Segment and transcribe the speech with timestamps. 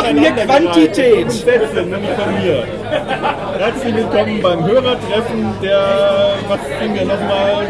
[0.00, 1.26] machen hier Quantität.
[1.26, 2.64] Nämlich mir.
[3.58, 7.66] Herzlich willkommen beim Hörertreffen der, was sind wir nochmal?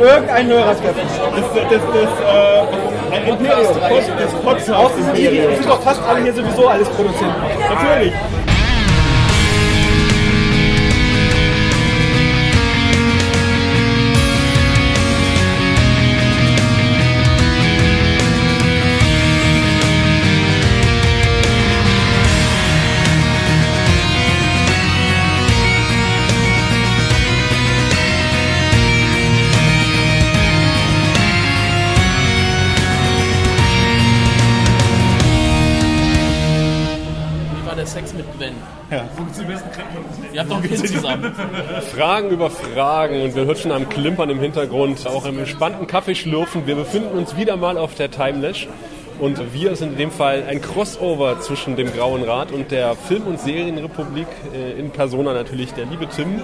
[0.00, 1.02] Irgendein Hörertreffen.
[1.36, 3.74] Das, das, das, äh, ein Imperium,
[4.18, 4.34] das
[4.94, 5.54] sind, Imperium.
[5.54, 7.34] sind doch fast alle hier sowieso alles Produzenten.
[7.68, 8.12] Natürlich.
[41.94, 46.66] Fragen über Fragen und wir hört schon am Klimpern im Hintergrund, auch im entspannten Kaffeeschlürfen.
[46.66, 48.66] Wir befinden uns wieder mal auf der Timelash
[49.20, 53.28] und wir sind in dem Fall ein Crossover zwischen dem Grauen Rat und der Film-
[53.28, 56.42] und Serienrepublik äh, in Persona natürlich der liebe Tim.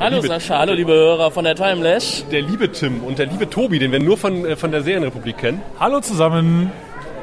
[0.00, 2.24] Hallo liebe, Sascha, hallo liebe Hörer von der Timelash.
[2.32, 5.38] Der liebe Tim und der liebe Tobi, den wir nur von, äh, von der Serienrepublik
[5.38, 5.62] kennen.
[5.78, 6.72] Hallo zusammen.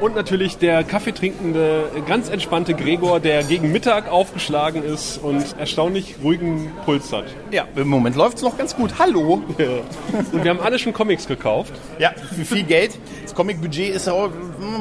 [0.00, 6.70] Und natürlich der kaffeetrinkende, ganz entspannte Gregor, der gegen Mittag aufgeschlagen ist und erstaunlich ruhigen
[6.84, 7.24] Puls hat.
[7.50, 8.98] Ja, im Moment läuft es noch ganz gut.
[8.98, 9.42] Hallo.
[10.32, 11.72] Und wir haben alle schon Comics gekauft.
[11.98, 12.98] Ja, für viel Geld.
[13.36, 14.30] Das Comic-Budget ist auch,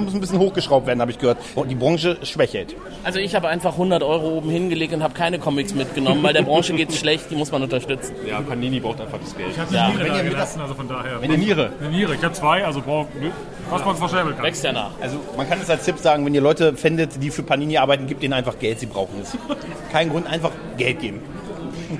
[0.05, 1.39] muss ein bisschen hochgeschraubt werden, habe ich gehört.
[1.55, 2.73] Und die Branche schwächelt.
[3.03, 6.43] Also ich habe einfach 100 Euro oben hingelegt und habe keine Comics mitgenommen, weil der
[6.43, 8.15] Branche geht's schlecht, die muss man unterstützen.
[8.25, 9.49] Ja, Panini braucht einfach das Geld.
[9.51, 11.19] Ich habe Ja, die Niere wenn da gelassen, also von daher.
[11.19, 11.73] Eine Niere.
[11.81, 13.09] Eine Niere, ich habe zwei, also braucht,
[13.69, 14.45] was man verschäbeln kann.
[14.45, 14.91] Wächst ja nach.
[15.01, 18.07] Also man kann es als Tipp sagen, wenn ihr Leute findet, die für Panini arbeiten,
[18.07, 19.37] gebt ihnen einfach Geld, sie brauchen es.
[19.91, 21.19] Kein Grund, einfach Geld geben.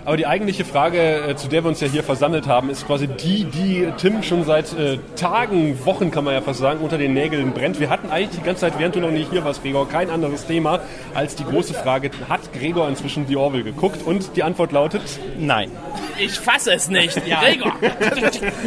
[0.03, 3.07] Aber die eigentliche Frage, äh, zu der wir uns ja hier versammelt haben, ist quasi
[3.07, 7.13] die, die Tim schon seit äh, Tagen, Wochen kann man ja fast sagen, unter den
[7.13, 7.79] Nägeln brennt.
[7.79, 10.45] Wir hatten eigentlich die ganze Zeit, während du noch nicht hier warst, Gregor, kein anderes
[10.45, 10.79] Thema
[11.13, 14.03] als die große Frage, hat Gregor inzwischen The Orville geguckt?
[14.05, 15.01] Und die Antwort lautet,
[15.37, 15.71] Nein.
[16.17, 17.15] Ich fasse es nicht.
[17.15, 17.73] Gregor!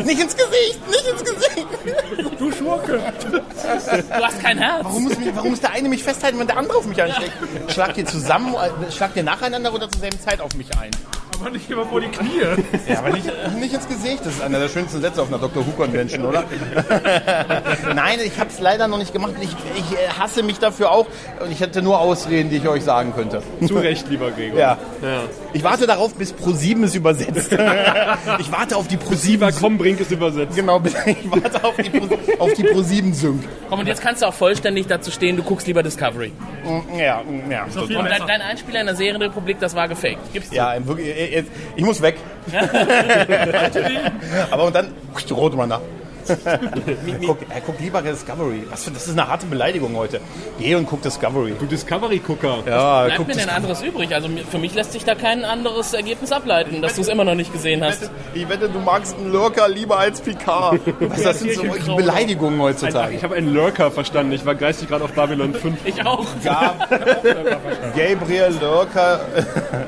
[0.04, 1.66] Nicht ins Gesicht, nicht ins Gesicht.
[2.38, 3.00] Du Schurke.
[3.30, 4.84] Du hast kein Herz.
[4.84, 7.32] Warum muss, mich, warum muss der eine mich festhalten, wenn der andere auf mich ansteckt?
[7.68, 10.90] Schlagt ihr zusammen, äh, schlagt ihr nacheinander oder zur selben Zeit auf mich ein?
[11.40, 12.40] Aber nicht immer vor die Knie.
[12.88, 14.24] Ja, aber nicht, nicht ins Gesicht.
[14.24, 15.66] Das ist einer der schönsten Sätze auf einer Dr.
[15.66, 16.44] Who Convention, oder?
[17.94, 19.34] Nein, ich habe es leider noch nicht gemacht.
[19.40, 21.06] Ich, ich äh, hasse mich dafür auch.
[21.40, 23.42] Und ich hätte nur Ausreden, die ich euch sagen könnte.
[23.66, 24.58] zu Recht, lieber Gregor.
[24.58, 24.78] Ja.
[25.54, 27.52] Ich warte darauf, bis Pro7 es übersetzt.
[28.38, 29.60] ich warte auf die Lieber Pro7.
[29.60, 30.54] Kombrink ist übersetzt.
[30.54, 32.06] Genau, ich warte auf die, Pro,
[32.38, 33.44] auf die Pro7 Sync.
[33.68, 36.32] Komm, und jetzt kannst du auch vollständig dazu stehen, du guckst lieber Discovery.
[36.96, 37.66] Ja, ja.
[37.80, 40.18] Und dein, dein Einspieler in der Serienrepublik, das war gefaked.
[40.32, 40.56] Gibst du?
[40.56, 42.16] Ja, im wirklich, äh, jetzt- ich muss weg.
[44.50, 44.92] Aber und dann
[45.30, 45.80] rot man nach.
[47.26, 48.64] guck, er guckt lieber Discovery.
[48.70, 50.20] Was für, das ist eine harte Beleidigung heute.
[50.58, 51.54] Geh und guck Discovery.
[51.58, 52.58] Du Discovery-Gucker.
[52.66, 54.14] Ja, Bleibt guck mir denn anderes übrig?
[54.14, 57.34] Also für mich lässt sich da kein anderes Ergebnis ableiten, dass du es immer noch
[57.34, 58.10] nicht gesehen hast.
[58.34, 60.80] Ich wette, du magst einen Lurker lieber als Picard.
[61.00, 63.14] Was, das sind so Beleidigungen heutzutage.
[63.14, 64.32] Ich habe einen Lurker verstanden.
[64.32, 65.78] Ich war geistig gerade auf Babylon 5.
[65.84, 66.26] Ich auch.
[66.44, 66.88] Gab
[67.96, 69.20] Gabriel Lurker.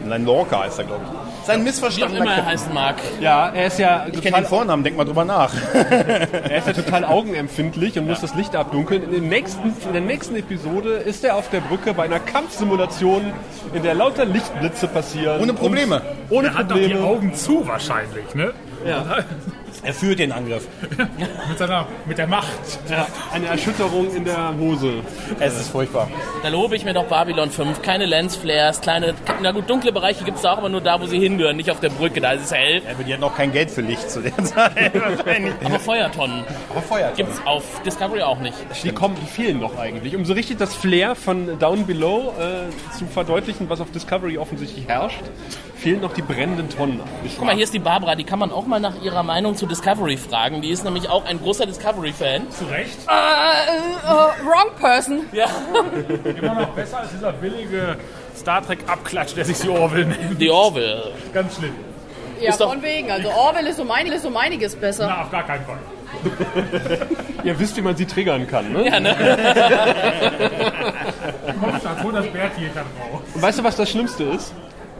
[0.04, 1.46] Nein, Lorca heißt er, glaube ich.
[1.46, 2.96] Sein Wie auch missverstandener immer er heißen mag.
[3.20, 5.52] Ja, er ist ja Ich kenne den Vornamen, denk mal drüber nach.
[6.32, 9.12] Er ist ja total augenempfindlich und muss das Licht abdunkeln.
[9.12, 13.32] In, nächsten, in der nächsten Episode ist er auf der Brücke bei einer Kampfsimulation,
[13.74, 15.40] in der lauter Lichtblitze passieren.
[15.40, 16.02] Ohne Probleme.
[16.28, 17.04] Und ohne Er hat doch die Probleme.
[17.04, 18.52] Augen zu wahrscheinlich, ne?
[19.82, 20.66] Er führt den Angriff.
[21.48, 22.48] Mit seiner, mit der Macht.
[22.90, 24.94] Ja, eine Erschütterung in der Hose.
[25.38, 26.08] Es ist furchtbar.
[26.42, 27.80] Da lobe ich mir doch Babylon 5.
[27.80, 31.06] Keine Lensflares, kleine, na gut, dunkle Bereiche gibt es da auch, aber nur da, wo
[31.06, 32.82] sie hingehören, nicht auf der Brücke, da ist es hell.
[32.92, 34.92] Aber die hatten auch kein Geld für Licht zu der Zeit.
[35.64, 37.12] Aber Feuertonnen Aber Feuer.
[37.16, 38.54] gibt es auf Discovery auch nicht.
[38.84, 40.14] Die kommen, die fehlen noch eigentlich.
[40.14, 44.86] Um so richtig das Flair von Down Below äh, zu verdeutlichen, was auf Discovery offensichtlich
[44.88, 45.20] herrscht,
[45.80, 47.00] fehlen noch die brennenden Tonnen.
[47.36, 49.66] Guck mal, hier ist die Barbara, die kann man auch mal nach ihrer Meinung zu
[49.66, 50.60] Discovery fragen.
[50.60, 52.50] Die ist nämlich auch ein großer Discovery-Fan.
[52.50, 52.98] Zu Recht.
[53.06, 55.20] wrong person.
[55.32, 55.46] Ja.
[56.24, 57.96] Immer noch besser als dieser billige
[58.36, 60.38] Star Trek-Abklatsch, der sich die Orville nennt.
[60.38, 61.12] The Orville.
[61.32, 61.74] Ganz schlimm.
[62.40, 63.10] Ja, Ist doch- von wegen.
[63.10, 65.06] Also Orwell ist um, einiges, um einiges besser.
[65.08, 65.78] Na, auf gar keinen Fall.
[67.44, 68.86] Ihr wisst, wie man sie triggern kann, ne?
[68.86, 69.16] Ja, ne?
[71.60, 73.20] Komm, da hol das Bärtier da drauf.
[73.34, 74.52] Und weißt du, was das Schlimmste ist?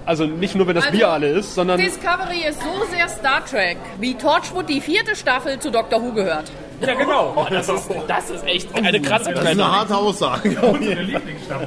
[0.06, 3.44] Also nicht nur, wenn das Also, Bier alle ist, sondern Discovery ist so sehr Star
[3.44, 6.50] Trek, wie Torchwood die vierte Staffel zu Doctor Who gehört.
[6.81, 7.47] Ja, genau.
[7.50, 9.70] Das ist, das ist echt eine krasse Das ist eine Trennung.
[9.70, 10.56] harte Aussage.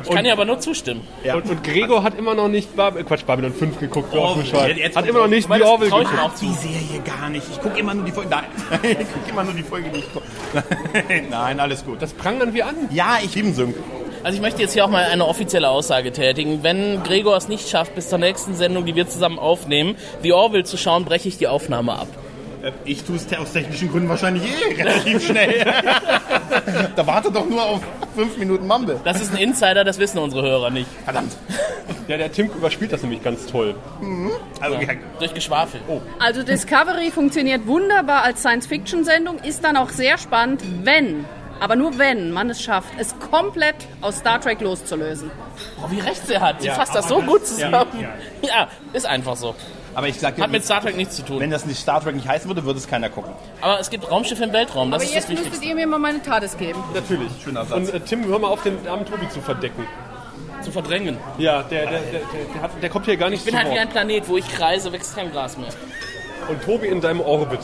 [0.04, 1.06] Ich kann dir aber nur zustimmen.
[1.24, 4.10] Und, und Gregor hat immer noch nicht Bab äh, Quatsch, Babylon 5 geguckt.
[4.14, 6.38] Oh, jetzt- jetzt hat immer noch nicht trau ich geguckt.
[6.38, 6.46] zu.
[6.46, 7.46] Die Serie gar nicht.
[7.52, 8.30] Ich gucke immer nur die Folge.
[8.30, 8.46] Nein,
[8.84, 10.26] ich gucke immer nur die Folge, die ich gucke.
[11.30, 12.02] Nein, alles gut.
[12.02, 12.76] Das prangern wir an.
[12.92, 13.76] Ja, ich liebe Sync.
[14.24, 16.64] Also ich möchte jetzt hier auch mal eine offizielle Aussage tätigen.
[16.64, 20.64] Wenn Gregor es nicht schafft, bis zur nächsten Sendung, die wir zusammen aufnehmen, The Orville
[20.64, 22.08] zu schauen, breche ich die Aufnahme ab.
[22.64, 25.66] Äh, Ich tue es aus technischen Gründen wahrscheinlich eh relativ schnell.
[26.96, 27.82] da wartet doch nur auf
[28.16, 28.98] fünf Minuten Mumble.
[29.04, 30.88] Das ist ein Insider, das wissen unsere Hörer nicht.
[31.04, 31.34] Verdammt.
[32.08, 33.76] Ja, der Tim überspielt das nämlich ganz toll.
[34.62, 34.88] Also, ja.
[35.20, 35.82] Durch Geschwafel.
[35.90, 36.00] Oh.
[36.20, 41.26] Also Discovery funktioniert wunderbar als Science-Fiction-Sendung, ist dann auch sehr spannend, wenn,
[41.60, 45.32] aber nur wenn man es schafft, es komplett aus Star Trek loszulösen.
[45.82, 46.62] Oh, wie recht sie hat.
[46.62, 48.08] Sie fasst das so gut zusammen.
[48.42, 49.56] Ja, ist einfach so.
[49.96, 51.40] Aber ich sag Hat mit Star Trek nichts zu tun.
[51.40, 53.32] wenn das nicht Star Trek nicht heißen würde, würde es keiner gucken.
[53.62, 55.70] Aber es gibt Raumschiffe im Weltraum, das aber ist das jetzt müsstet Wichtigste.
[55.70, 56.84] ihr mir mal meine TARDIS geben.
[56.96, 57.78] Natürlich, schöner Satz.
[57.78, 59.86] Und äh, Tim, hör mal auf, den armen Tobi zu verdecken.
[60.64, 61.18] Zu verdrängen.
[61.38, 62.22] Ja, der, der, der, der,
[62.56, 63.82] der, hat, der kommt hier gar nicht Ich bin zu halt wie Wort.
[63.82, 65.70] ein Planet, wo ich kreise, wächst kein Gras mehr.
[66.50, 67.60] Und Tobi in deinem Orbit.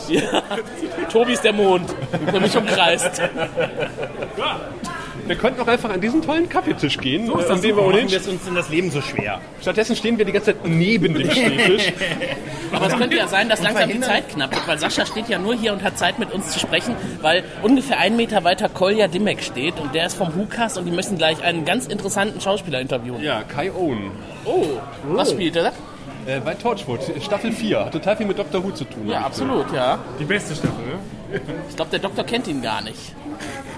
[1.11, 1.89] Tobi ist der Mond,
[2.31, 3.21] der mich umkreist.
[5.29, 7.93] Wir könnten auch einfach an diesen tollen Kaffeetisch gehen, so Warum an dem wir machen
[7.93, 9.39] ohnehin wir es uns denn das Leben so schwer?
[9.61, 11.93] Stattdessen stehen wir die ganze Zeit neben dem Stehtisch.
[12.71, 15.37] Aber es könnte ja sein, dass langsam die Zeit knapp wird, weil Sascha steht ja
[15.37, 19.07] nur hier und hat Zeit mit uns zu sprechen, weil ungefähr einen Meter weiter Kolja
[19.07, 22.81] Dimmek steht und der ist vom Hukas und die müssen gleich einen ganz interessanten Schauspieler
[22.81, 23.21] interviewen.
[23.21, 24.09] Ja, Kai Owen.
[24.45, 24.65] Oh,
[25.03, 25.73] was spielt er?
[26.29, 27.85] Äh, bei Torchwood, Staffel 4.
[27.85, 28.63] Hat total viel mit Dr.
[28.63, 29.07] Who zu tun.
[29.07, 29.97] Ja, absolut, ja.
[30.19, 31.41] Die beste Staffel, ne?
[31.69, 33.15] Ich glaube, der Doktor kennt ihn gar nicht.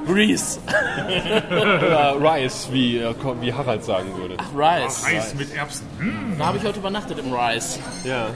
[0.07, 0.59] Reese.
[1.49, 4.35] Oder Rice, wie, äh, wie Harald sagen würde.
[4.53, 5.05] Rice.
[5.05, 5.85] Reis mit Erbsen.
[5.99, 7.79] Hm, Da habe ich heute übernachtet im Rice.
[8.03, 8.27] Ja.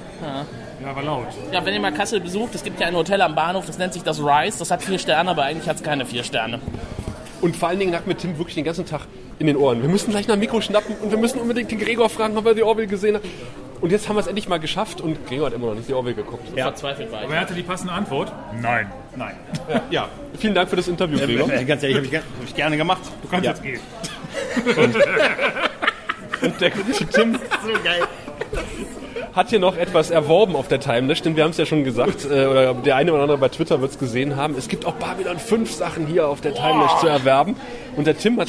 [0.81, 1.27] ja, war laut.
[1.51, 3.93] Ja, wenn ihr mal Kassel besucht, es gibt ja ein Hotel am Bahnhof, das nennt
[3.93, 4.59] sich das Rice.
[4.59, 6.61] Das hat vier Sterne, aber eigentlich hat es keine vier Sterne.
[7.41, 9.01] Und vor allen Dingen lag mir Tim wirklich den ganzen Tag
[9.39, 9.81] in den Ohren.
[9.81, 12.45] Wir müssen gleich nach dem Mikro schnappen und wir müssen unbedingt den Gregor fragen, ob
[12.45, 13.23] er die Orville gesehen hat.
[13.81, 15.93] Und jetzt haben wir es endlich mal geschafft und Gregor hat immer noch nicht die
[15.93, 16.47] Orville geguckt.
[16.57, 17.25] Verzweifelt war ich.
[17.25, 18.31] Aber er hatte die passende Antwort.
[18.61, 18.91] Nein.
[19.15, 19.35] Nein.
[19.91, 21.49] Ja, vielen Dank für das Interview, Gregor.
[21.51, 23.01] Äh, Ganz ehrlich, habe ich, hab ich gerne gemacht.
[23.21, 23.51] Du kannst Ja.
[23.51, 23.79] jetzt gehen.
[24.77, 24.95] Und
[26.61, 27.33] der gute Tim
[27.65, 28.01] So geil.
[29.35, 32.23] Hat hier noch etwas erworben auf der Timeless, denn wir haben es ja schon gesagt,
[32.23, 34.55] äh, oder der eine oder andere bei Twitter wird es gesehen haben.
[34.57, 37.57] Es gibt auch Babylon 5 Sachen hier auf der Timeless zu erwerben.
[37.97, 38.47] Und der Tim hat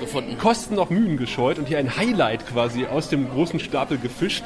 [0.00, 0.36] gefunden.
[0.38, 4.44] Kosten noch Mühen gescheut und hier ein Highlight quasi aus dem großen Stapel gefischt.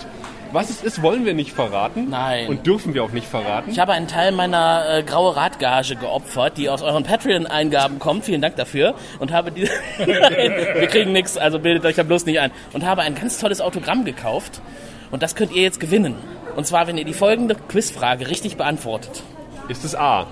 [0.52, 2.08] Was es ist, wollen wir nicht verraten.
[2.10, 2.48] Nein.
[2.48, 3.70] Und dürfen wir auch nicht verraten.
[3.70, 8.24] Ich habe einen Teil meiner äh, graue Radgage geopfert, die aus euren Patreon-Eingaben kommt.
[8.24, 8.94] Vielen Dank dafür.
[9.20, 9.62] Und habe die.
[9.98, 12.50] Nein, wir kriegen nichts, also bildet euch ja bloß nicht ein.
[12.72, 14.60] Und habe ein ganz tolles Autogramm gekauft.
[15.10, 16.14] Und das könnt ihr jetzt gewinnen.
[16.56, 19.22] Und zwar, wenn ihr die folgende Quizfrage richtig beantwortet.
[19.68, 20.26] Ist es A.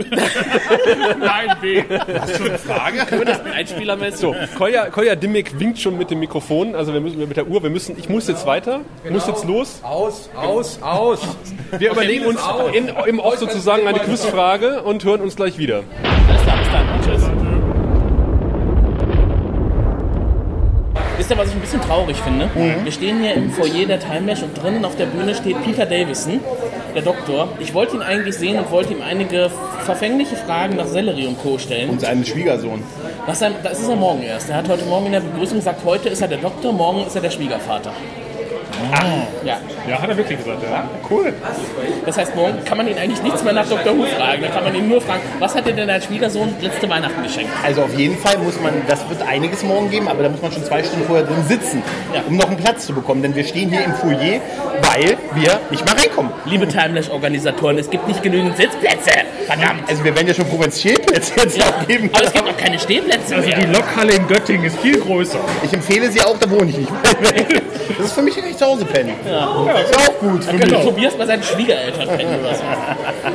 [1.18, 1.82] Nein, B.
[3.54, 4.20] Einspielermäßig.
[4.20, 7.62] So, Kolja, Kolja Dimmick winkt schon mit dem Mikrofon, also wir müssen mit der Uhr,
[7.62, 9.80] wir müssen, ich muss jetzt weiter, muss jetzt los.
[9.82, 11.20] Aus, aus, aus.
[11.78, 12.40] Wir überlegen uns
[12.72, 15.82] in, im Off sozusagen eine Quizfrage und hören uns gleich wieder.
[16.28, 17.00] Alles klar, bis dann.
[17.02, 17.39] Tschüss.
[21.30, 22.50] Ihr, was ich ein bisschen traurig finde?
[22.82, 26.40] Wir stehen hier im Foyer der Timelash und drinnen auf der Bühne steht Peter Davison,
[26.94, 27.48] der Doktor.
[27.58, 29.50] Ich wollte ihn eigentlich sehen und wollte ihm einige
[29.84, 31.58] verfängliche Fragen nach Sellerie und Co.
[31.58, 31.90] stellen.
[31.90, 32.82] Und seinen Schwiegersohn.
[33.26, 34.50] Was er, das ist er morgen erst.
[34.50, 37.14] Er hat heute Morgen in der Begrüßung gesagt, heute ist er der Doktor, morgen ist
[37.14, 37.92] er der Schwiegervater.
[39.44, 40.84] Ja, Ja, hat er wirklich gesagt, ja.
[41.08, 41.32] Cool.
[42.06, 43.96] das heißt, morgen kann man ihn eigentlich nichts mehr nach Dr.
[43.96, 44.42] Who fragen.
[44.42, 47.50] Da kann man ihn nur fragen, was hat dir denn dein Schwiegersohn letzte Weihnachten geschenkt?
[47.64, 50.52] Also auf jeden Fall muss man, das wird einiges morgen geben, aber da muss man
[50.52, 51.82] schon zwei Stunden vorher drin sitzen,
[52.14, 52.22] Ja.
[52.28, 53.22] um noch einen Platz zu bekommen.
[53.22, 54.40] Denn wir stehen hier im Foyer,
[54.82, 56.32] weil wir nicht mal reinkommen.
[56.44, 59.10] Liebe Timelash-Organisatoren, es gibt nicht genügend Sitzplätze.
[59.46, 59.88] Verdammt.
[59.88, 62.10] Also wir werden ja schon Provinzialplätze jetzt Ja, auch geben.
[62.12, 63.58] aber es gibt auch keine Stehplätze Also mehr.
[63.58, 65.38] die Lokhalle in Göttingen ist viel größer.
[65.64, 66.90] Ich empfehle sie auch, da wohne ich nicht.
[67.98, 69.12] Das ist für mich nicht zu Hause pennen.
[69.72, 70.84] Das ist auch gut für mich.
[70.84, 72.62] Tobias bei seinen Schwiegereltern pennen oder so.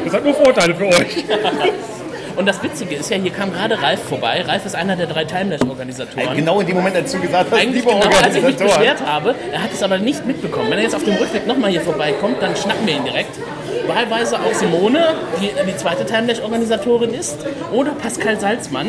[0.06, 1.26] Das hat nur Vorteile für euch.
[2.36, 4.44] Und das Witzige ist ja, hier kam gerade Ralf vorbei.
[4.46, 6.36] Ralf ist einer der drei Timelash-Organisatoren.
[6.36, 9.36] Genau in dem Moment, als du gesagt hast, Eigentlich genau, als ich mich beschwert habe.
[9.54, 10.70] Er hat es aber nicht mitbekommen.
[10.70, 13.38] Wenn er jetzt auf dem Rückweg nochmal hier vorbeikommt, dann schnappen wir ihn direkt.
[13.88, 17.38] Wahlweise auch Simone, die die zweite Timelash-Organisatorin ist,
[17.72, 18.88] oder Pascal Salzmann,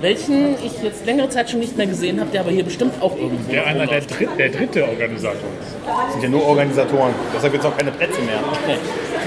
[0.00, 3.16] welchen ich jetzt längere Zeit schon nicht mehr gesehen habe, der aber hier bestimmt auch
[3.16, 5.76] irgendwo Der einer der, dritt, der dritte Organisator ist.
[5.86, 7.12] Das sind ja nur Organisatoren.
[7.34, 8.40] Deshalb gibt es auch keine Plätze mehr.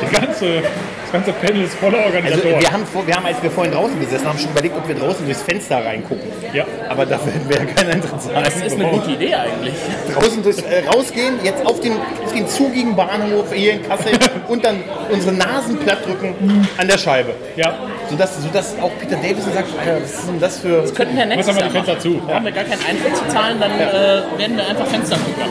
[0.01, 2.59] Die ganze, das ganze Panel ist voller Also Organisatoren.
[2.61, 4.95] wir haben, vor- wir haben, als wir vorhin draußen gesessen haben, schon überlegt, ob wir
[4.95, 6.27] draußen durchs Fenster reingucken.
[6.53, 6.65] ja.
[6.89, 8.29] Aber dafür hätten wir ja keinen Interesse.
[8.33, 9.73] Das ist eine gute Idee eigentlich.
[10.13, 11.93] draußen durchs, äh, rausgehen, jetzt auf den,
[12.25, 14.11] auf den zugigen Bahnhof hier in Kassel
[14.47, 14.77] und dann
[15.11, 17.33] unsere Nasen platt drücken an der Scheibe.
[17.55, 17.73] ja.
[18.09, 20.83] Sodass, sodass auch Peter Davison sagt, Alter, was ist denn das für...
[20.93, 21.99] Könnten wir nächstes Jahr machen.
[21.99, 22.17] zu.
[22.19, 25.49] Brauchen wir gar keinen Eintritt zu zahlen, dann äh, werden wir einfach Fenster gucken.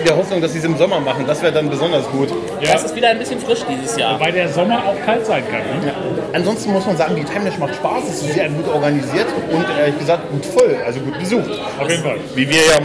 [0.00, 1.24] In der Hoffnung, dass sie es im Sommer machen.
[1.26, 2.28] Das wäre dann besonders gut.
[2.62, 4.14] Das ist wieder ein bisschen frisch dieses Jahr.
[4.14, 5.60] Wobei der Sommer auch kalt sein kann.
[5.60, 5.92] Ne?
[6.32, 9.98] Ansonsten muss man sagen, die Timelash macht Spaß, es ist sehr gut organisiert und ehrlich
[9.98, 11.50] gesagt gut voll, also gut besucht.
[11.78, 12.16] Auf jeden Fall.
[12.34, 12.78] Wie wir ja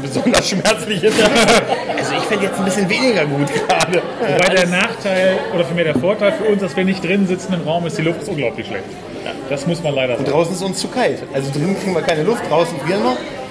[0.00, 1.16] besonders schmerzlich ist.
[1.98, 4.02] Also ich fände jetzt ein bisschen weniger gut gerade.
[4.20, 7.62] Wobei der Nachteil, oder vielmehr der Vorteil für uns, dass wir nicht drin sitzen im
[7.62, 8.84] Raum, ist, die Luft ist unglaublich schlecht.
[9.48, 10.30] Das muss man leider sagen.
[10.30, 11.22] Draußen ist uns zu kalt.
[11.32, 13.02] Also drinnen kriegen wir keine Luft, draußen frieren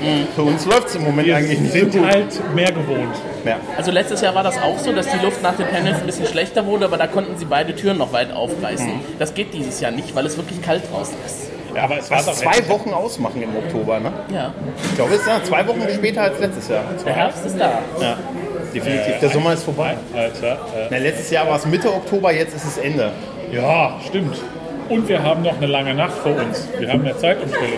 [0.01, 0.27] wir.
[0.35, 2.05] Für uns läuft es im Moment Wir eigentlich nicht so sind gut.
[2.05, 3.15] halt mehr gewohnt.
[3.45, 3.57] Ja.
[3.77, 6.25] Also letztes Jahr war das auch so, dass die Luft nach den Panels ein bisschen
[6.27, 8.89] schlechter wurde, aber da konnten sie beide Türen noch weit aufreißen.
[9.19, 11.49] Das geht dieses Jahr nicht, weil es wirklich kalt draußen ist.
[11.75, 14.11] Ja, aber es war doch zwei Wochen ausmachen im Oktober, ne?
[14.33, 14.53] Ja,
[14.89, 16.83] Ich glaube, es ist ja zwei Wochen später als letztes Jahr.
[17.05, 17.79] der Herbst ist da.
[17.99, 18.17] Ja,
[18.73, 19.19] definitiv.
[19.21, 19.95] Der Sommer ist vorbei.
[20.15, 23.11] Alter, äh, Na, letztes Jahr war es Mitte Oktober, jetzt ist es Ende.
[23.51, 24.37] ja, stimmt.
[24.87, 26.67] Und wir haben noch eine lange Nacht vor uns.
[26.77, 27.71] Wir haben eine Zeitumstellung.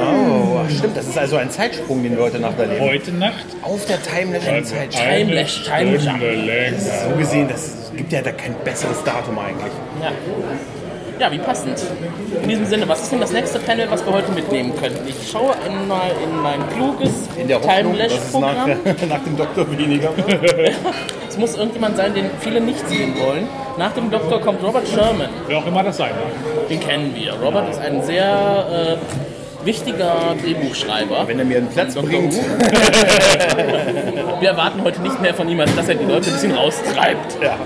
[0.00, 0.29] Oh,
[0.70, 0.96] stimmt.
[0.96, 2.80] Das ist also ein Zeitsprung, den wir heute Nacht erleben.
[2.80, 6.02] Heute Nacht Auf der Timeless also Timelash, Timelash.
[6.02, 6.78] Stunde länger.
[6.78, 9.72] So gesehen, das gibt ja da kein besseres Datum eigentlich.
[10.02, 10.12] Ja.
[11.20, 11.78] Ja, wie passend.
[12.42, 15.06] In diesem Sinne, was ist denn das nächste Panel, was wir heute mitnehmen könnten?
[15.06, 18.66] Ich schaue einmal in mein kluges In der Hoffnung, dass es nach,
[19.08, 20.10] nach dem Doktor weniger.
[21.28, 23.46] Es muss irgendjemand sein, den viele nicht sehen wollen.
[23.78, 25.28] Nach dem Doktor kommt Robert Sherman.
[25.46, 26.68] Wer auch immer das sein mag.
[26.68, 27.34] Den kennen wir.
[27.34, 31.26] Robert ist ein sehr äh, wichtiger Drehbuchschreiber.
[31.26, 32.34] Wenn er mir einen Platz bringt.
[34.40, 37.42] Wir erwarten heute nicht mehr von ihm, als dass er die Leute ein bisschen raustreibt.
[37.42, 37.56] Ja.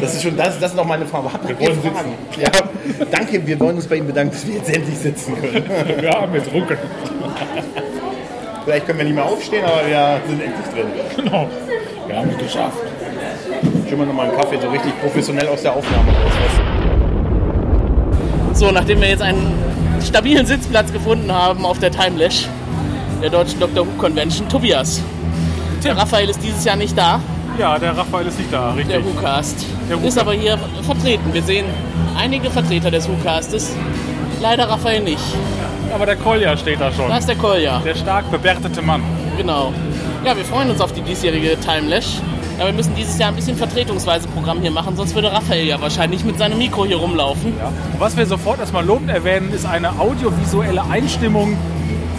[0.00, 1.32] Das ist schon das, das ist noch meine Frage.
[1.32, 2.14] Habt ihr wollen Fragen?
[2.38, 2.50] Ja.
[3.10, 5.64] Danke, wir wollen uns bei Ihnen bedanken, dass wir jetzt endlich sitzen können.
[6.00, 6.76] Wir haben jetzt Rucken.
[8.64, 10.86] Vielleicht können wir nicht mehr aufstehen, aber wir sind endlich drin.
[11.16, 11.48] Genau.
[12.06, 12.78] Wir haben es geschafft.
[13.88, 16.32] Schon mal nochmal einen Kaffee so richtig professionell aus der Aufnahme raus.
[18.52, 19.52] So, nachdem wir jetzt einen
[20.04, 22.48] stabilen Sitzplatz gefunden haben auf der Timelash,
[23.22, 23.86] der deutschen Dr.
[23.86, 25.00] Who Convention, Tobias.
[25.84, 27.20] Der Raphael ist dieses Jahr nicht da,
[27.58, 28.88] Ja, der Raphael ist nicht da, richtig.
[28.88, 29.64] der WhoCast.
[29.88, 31.32] Der Ist aber hier vertreten.
[31.32, 31.66] Wir sehen
[32.18, 33.72] einige Vertreter des WhoCastes.
[34.42, 35.22] Leider Raphael nicht.
[35.94, 37.08] Aber der Kolja steht da schon.
[37.08, 37.80] Da ist der Kolja.
[37.84, 39.02] Der stark bebärtete Mann.
[39.36, 39.72] Genau.
[40.24, 42.20] Ja, wir freuen uns auf die diesjährige Timelash.
[42.58, 45.80] Ja, wir müssen dieses Jahr ein bisschen vertretungsweise Programm hier machen, sonst würde Raphael ja
[45.80, 47.52] wahrscheinlich mit seinem Mikro hier rumlaufen.
[47.52, 51.56] Und was wir sofort erstmal lobend erwähnen, ist eine audiovisuelle Einstimmung,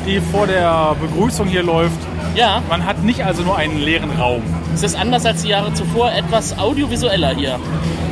[0.05, 1.97] die vor der Begrüßung hier läuft.
[2.35, 4.43] Ja, Man hat nicht also nur einen leeren Raum.
[4.75, 7.59] es ist anders als die Jahre zuvor etwas audiovisueller hier.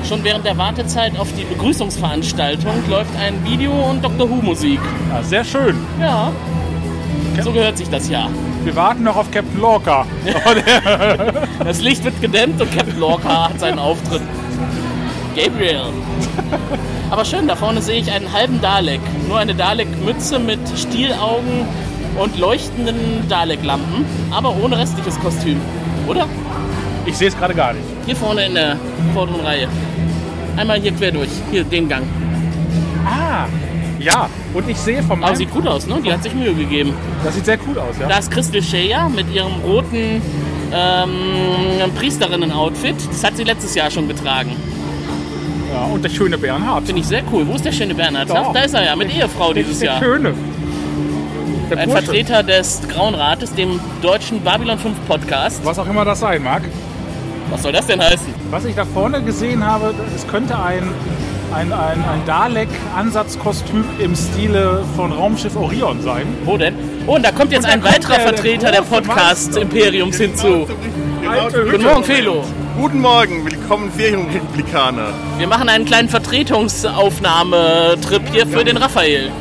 [0.09, 4.79] Schon während der Wartezeit auf die Begrüßungsveranstaltung läuft ein Video und Doctor Who Musik.
[5.11, 5.75] Ja, sehr schön.
[5.99, 6.31] Ja,
[7.39, 8.29] so gehört sich das ja.
[8.63, 10.07] Wir warten noch auf Captain Lorca.
[11.63, 14.21] Das Licht wird gedämmt und Captain Lorca hat seinen Auftritt.
[15.35, 15.81] Gabriel.
[17.09, 19.01] Aber schön, da vorne sehe ich einen halben Dalek.
[19.27, 21.65] Nur eine Dalek-Mütze mit Stielaugen
[22.19, 25.59] und leuchtenden Dalek-Lampen, aber ohne restliches Kostüm.
[26.07, 26.27] Oder?
[27.05, 27.85] Ich sehe es gerade gar nicht.
[28.05, 28.77] Hier vorne in der
[29.13, 29.67] vorderen Reihe.
[30.57, 31.29] Einmal hier quer durch.
[31.51, 32.03] Hier, den Gang.
[33.05, 33.45] Ah,
[33.99, 34.29] ja.
[34.53, 35.99] Und ich sehe vom Aber sieht gut aus, ne?
[36.03, 36.93] Die hat sich Mühe gegeben.
[37.23, 38.07] Das sieht sehr cool aus, ja.
[38.07, 40.21] Da ist Crystal Shea mit ihrem roten
[40.73, 42.95] ähm, Priesterinnen-Outfit.
[43.09, 44.51] Das hat sie letztes Jahr schon getragen.
[45.71, 45.85] ja.
[45.85, 46.85] Und der schöne Bernhard.
[46.85, 47.45] Finde ich sehr cool.
[47.47, 48.29] Wo ist der schöne Bernhard?
[48.29, 48.51] Da.
[48.53, 49.99] Da ist er ja, mit Ehefrau dieses der Jahr.
[49.99, 50.33] schöne.
[51.69, 52.03] Der Ein Bursche.
[52.03, 55.61] Vertreter des Grauen Rates, dem deutschen Babylon 5 Podcast.
[55.65, 56.61] Was auch immer das sein mag.
[57.49, 58.27] Was soll das denn heißen?
[58.51, 60.83] Was ich da vorne gesehen habe, es könnte ein,
[61.53, 66.27] ein, ein, ein Dalek-Ansatzkostüm im Stile von Raumschiff Orion sein.
[66.43, 66.75] Wo denn?
[67.07, 70.67] Oh, und da kommt jetzt ein kommt weiterer der- Vertreter der Podcast-Imperiums hinzu.
[71.71, 72.43] Guten Morgen, Felo.
[72.79, 75.09] Guten Morgen, willkommen Ferienrepublikaner.
[75.37, 79.31] Wir machen einen kleinen Vertretungsaufnahmetrip hier für den Raphael.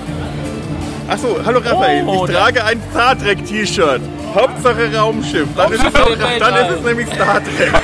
[1.09, 4.01] Achso, hallo Raphael, Oh, ich trage ein Star Trek T-Shirt.
[4.35, 5.47] Hauptsache Raumschiff.
[5.57, 5.93] Dann, ist es,
[6.39, 7.73] dann ist es nämlich Star Trek.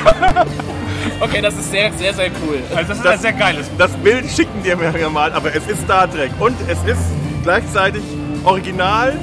[1.22, 2.58] Okay, das ist sehr, sehr, sehr cool.
[2.74, 3.70] Also das ist Das- ein sehr geiles.
[3.76, 6.30] Das Bild schicken dir mir ja mal, aber es ist Star Trek.
[6.38, 7.02] Und es ist
[7.42, 8.00] gleichzeitig
[8.44, 9.18] original,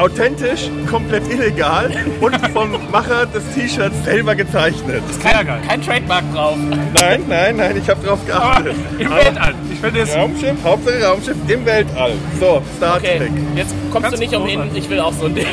[0.00, 1.90] authentisch, komplett illegal
[2.20, 5.02] und vom Macher des T-Shirts selber gezeichnet.
[5.22, 5.60] Sehr geil.
[5.68, 6.56] Kein Trademark drauf.
[6.94, 8.74] Nein, nein, nein, ich habe drauf geachtet.
[8.98, 9.54] Im Weltall.
[9.72, 12.12] Ich finde es Raumschiff, Hauptsache Raumschiff im Weltall.
[12.38, 13.30] So, Star Okay, Trek.
[13.56, 14.62] jetzt kommst Ganz du nicht umhin.
[14.74, 15.46] Ich will auch so ein Ding.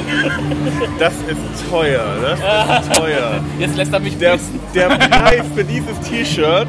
[1.00, 2.40] Das ist teuer, das
[2.88, 3.40] ist teuer.
[3.60, 4.60] Jetzt lässt er mich Der, grüßen.
[4.74, 6.68] der Preis für dieses T-Shirt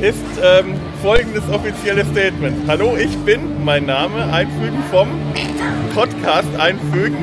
[0.00, 2.66] ist ähm, folgendes offizielle Statement.
[2.66, 5.08] Hallo, ich bin, mein Name einfügen vom
[5.94, 7.18] Podcast einfügen.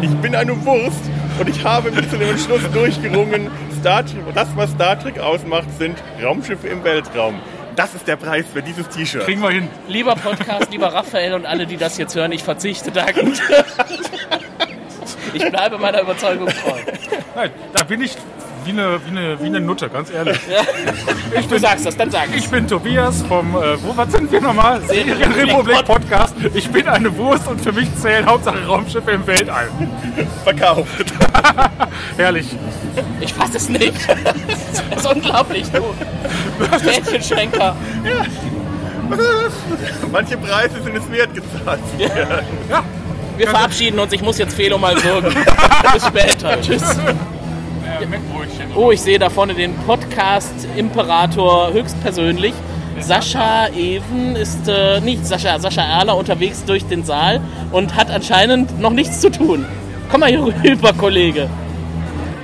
[0.00, 1.00] Ich bin eine Wurst
[1.40, 5.66] und ich habe mich zu dem Entschluss durchgerungen, Star Trek, das, was Star Trek ausmacht,
[5.76, 7.40] sind Raumschiffe im Weltraum.
[7.74, 9.24] Das ist der Preis für dieses T-Shirt.
[9.24, 9.68] Kriegen wir hin.
[9.88, 13.42] Lieber Podcast, lieber Raphael und alle, die das jetzt hören, ich verzichte dankend.
[15.32, 16.78] Ich bleibe meiner Überzeugung treu.
[17.36, 18.16] Nein, da bin ich
[18.64, 20.38] wie eine, wie eine, wie eine Nutte, ganz ehrlich.
[21.48, 24.80] Du sagst das, dann sag Ich bin Tobias vom, äh, wo, was sind wir nochmal?
[24.82, 26.34] Serienrepublik Podcast.
[26.54, 29.68] Ich bin eine Wurst und für mich zählen Hauptsache Raumschiffe im Weltall.
[30.44, 31.12] Verkauft.
[32.16, 32.48] Herrlich.
[33.20, 33.94] Ich fass es nicht.
[34.90, 35.82] Das ist unglaublich, du.
[36.84, 37.76] Mädchenschenker.
[40.10, 41.80] Manche Preise sind es wert gezahlt.
[43.36, 44.12] Wir verabschieden uns.
[44.12, 45.34] Ich muss jetzt Felo mal würgen.
[45.92, 46.60] Bis später.
[46.60, 46.82] Tschüss.
[48.76, 52.54] Oh, ich sehe da vorne den Podcast-Imperator höchstpersönlich.
[52.98, 57.40] Sascha Even ist äh, nicht Sascha, Sascha Erler unterwegs durch den Saal
[57.72, 59.64] und hat anscheinend noch nichts zu tun.
[60.10, 61.48] Komm mal hier rüber, Kollege.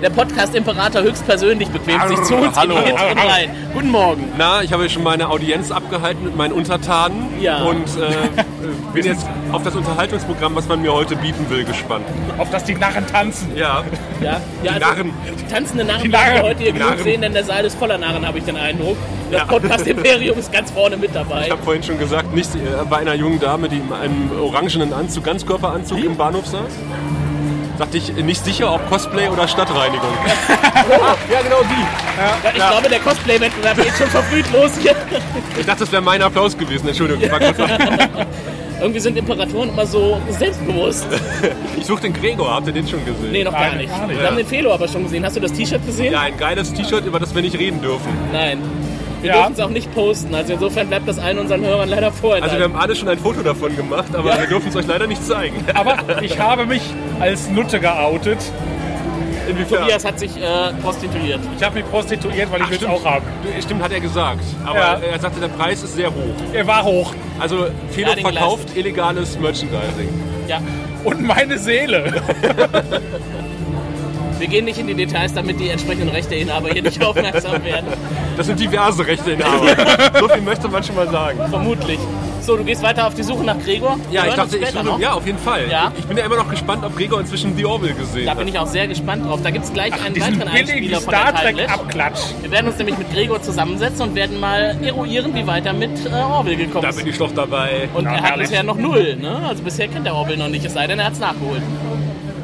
[0.03, 2.77] Der Podcast-Imperator höchstpersönlich bequemt sich zu uns Hallo.
[2.77, 3.51] in Hintergrund rein.
[3.73, 4.29] Guten Morgen.
[4.37, 7.63] Na, ich habe schon meine Audienz abgehalten mit meinen Untertanen Ja.
[7.63, 8.13] und äh,
[8.93, 12.05] bin jetzt auf das Unterhaltungsprogramm, was man mir heute bieten will, gespannt.
[12.37, 13.57] Auf dass die Narren tanzen.
[13.57, 13.85] Ja,
[14.21, 15.11] Ja, ja die also, Narren.
[15.51, 16.47] tanzende Narren Die werden wir Narren.
[16.51, 18.99] heute hier genug sehen, denn der Saal ist voller Narren, habe ich den Eindruck.
[19.31, 19.47] Das Ja.
[19.47, 21.45] Podcast-Imperium ist ganz vorne mit dabei.
[21.47, 22.59] Ich habe vorhin schon gesagt, nicht äh,
[22.91, 26.61] bei einer jungen Dame, die in einem orangenen Anzug, Ganzkörperanzug im Bahnhof saß.
[27.79, 30.09] Dachte ich, nicht sicher, ob Cosplay oder Stadtreinigung.
[31.31, 32.21] ja, genau die.
[32.21, 34.95] Ja, ich glaube, der Cosplay-Wettbewerb geht schon verfrüht los hier.
[35.59, 36.89] Ich dachte, das wäre mein Applaus gewesen.
[36.89, 37.59] Entschuldigung, ich war kurz
[38.81, 41.07] Irgendwie sind Imperatoren immer so selbstbewusst.
[41.79, 43.31] Ich suche den Gregor, habt ihr den schon gesehen?
[43.31, 43.91] Nee, noch gar Nein, nicht.
[43.91, 44.19] gar nicht.
[44.19, 45.25] Wir haben den Felo aber schon gesehen.
[45.25, 46.13] Hast du das T-Shirt gesehen?
[46.13, 48.09] Ja, ein geiles T-Shirt, über das wir nicht reden dürfen.
[48.33, 48.59] Nein.
[49.23, 49.37] Wir Ja.
[49.39, 50.35] dürfen es auch nicht posten.
[50.35, 52.45] Also insofern bleibt das allen unseren Hörern leider vorenthalten.
[52.45, 54.41] Also wir haben alle schon ein Foto davon gemacht, aber Ja.
[54.41, 55.65] wir dürfen es euch leider nicht zeigen.
[55.75, 56.83] Aber ich habe mich
[57.21, 58.39] als Nutte geoutet.
[59.49, 59.83] Inwiefern?
[59.83, 61.39] Tobias hat sich äh, prostituiert.
[61.57, 63.25] Ich habe mich prostituiert, weil ich will es auch haben.
[63.61, 64.41] Stimmt, hat er gesagt.
[64.65, 64.99] Aber Ja.
[65.13, 66.35] er sagte, der Preis ist sehr hoch.
[66.53, 67.15] Er war hoch.
[67.39, 70.09] Also Felo Ja, verkauft illegales Merchandising.
[70.49, 70.59] Ja.
[71.05, 72.13] Und meine Seele.
[74.39, 77.87] Wir gehen nicht in die Details, damit die entsprechenden Rechteinhaber hier nicht aufmerksam werden.
[78.37, 79.77] Das sind diverse Rechte in Arbeit.
[80.21, 81.39] so viel möchte man schon mal sagen.
[81.49, 81.99] Vermutlich.
[82.43, 83.99] So, du gehst weiter auf die Suche nach Gregor?
[84.13, 85.01] Ja, Wir ich hören uns dachte, ich noch.
[85.01, 85.69] ja, auf jeden Fall.
[85.69, 85.91] Ja.
[85.99, 88.39] Ich bin ja immer noch gespannt, ob Gregor inzwischen The Orville gesehen Da hat.
[88.39, 89.41] bin ich auch sehr gespannt drauf.
[89.43, 91.71] Da gibt es gleich einen Diesen weiteren Einspieler von Star der Trek.
[91.73, 92.21] Abklatsch.
[92.43, 95.91] Wir werden uns nämlich mit Gregor zusammensetzen und werden mal eruieren, wie weit er mit
[96.07, 96.99] äh, Orville gekommen Da ist.
[96.99, 97.89] bin ich doch dabei.
[97.95, 98.49] Und Na, er hat herrlich.
[98.49, 99.41] bisher noch null, ne?
[99.49, 101.63] Also bisher kennt er Orville noch nicht, es sei denn, er hat es nachgeholt.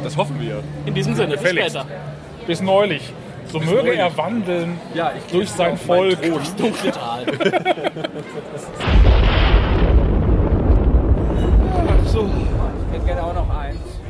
[0.02, 0.62] Das hoffen wir.
[0.86, 1.70] In diesem Sinne, bis Gefälligst.
[1.70, 1.86] später.
[2.46, 3.12] Bis neulich.
[3.46, 6.18] So möge er wandeln Ja, ich durch sein Volk.
[6.56, 7.26] Dunkle Tal.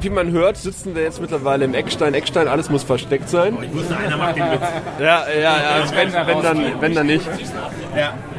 [0.02, 2.12] Wie man hört, sitzen wir jetzt mittlerweile im Eckstein.
[2.14, 3.56] Eckstein, alles muss versteckt sein.
[3.62, 4.60] Ich wusste, einer macht den Witz.
[4.98, 7.24] Ja, ja, ja also wenn, wenn, dann, wenn dann nicht.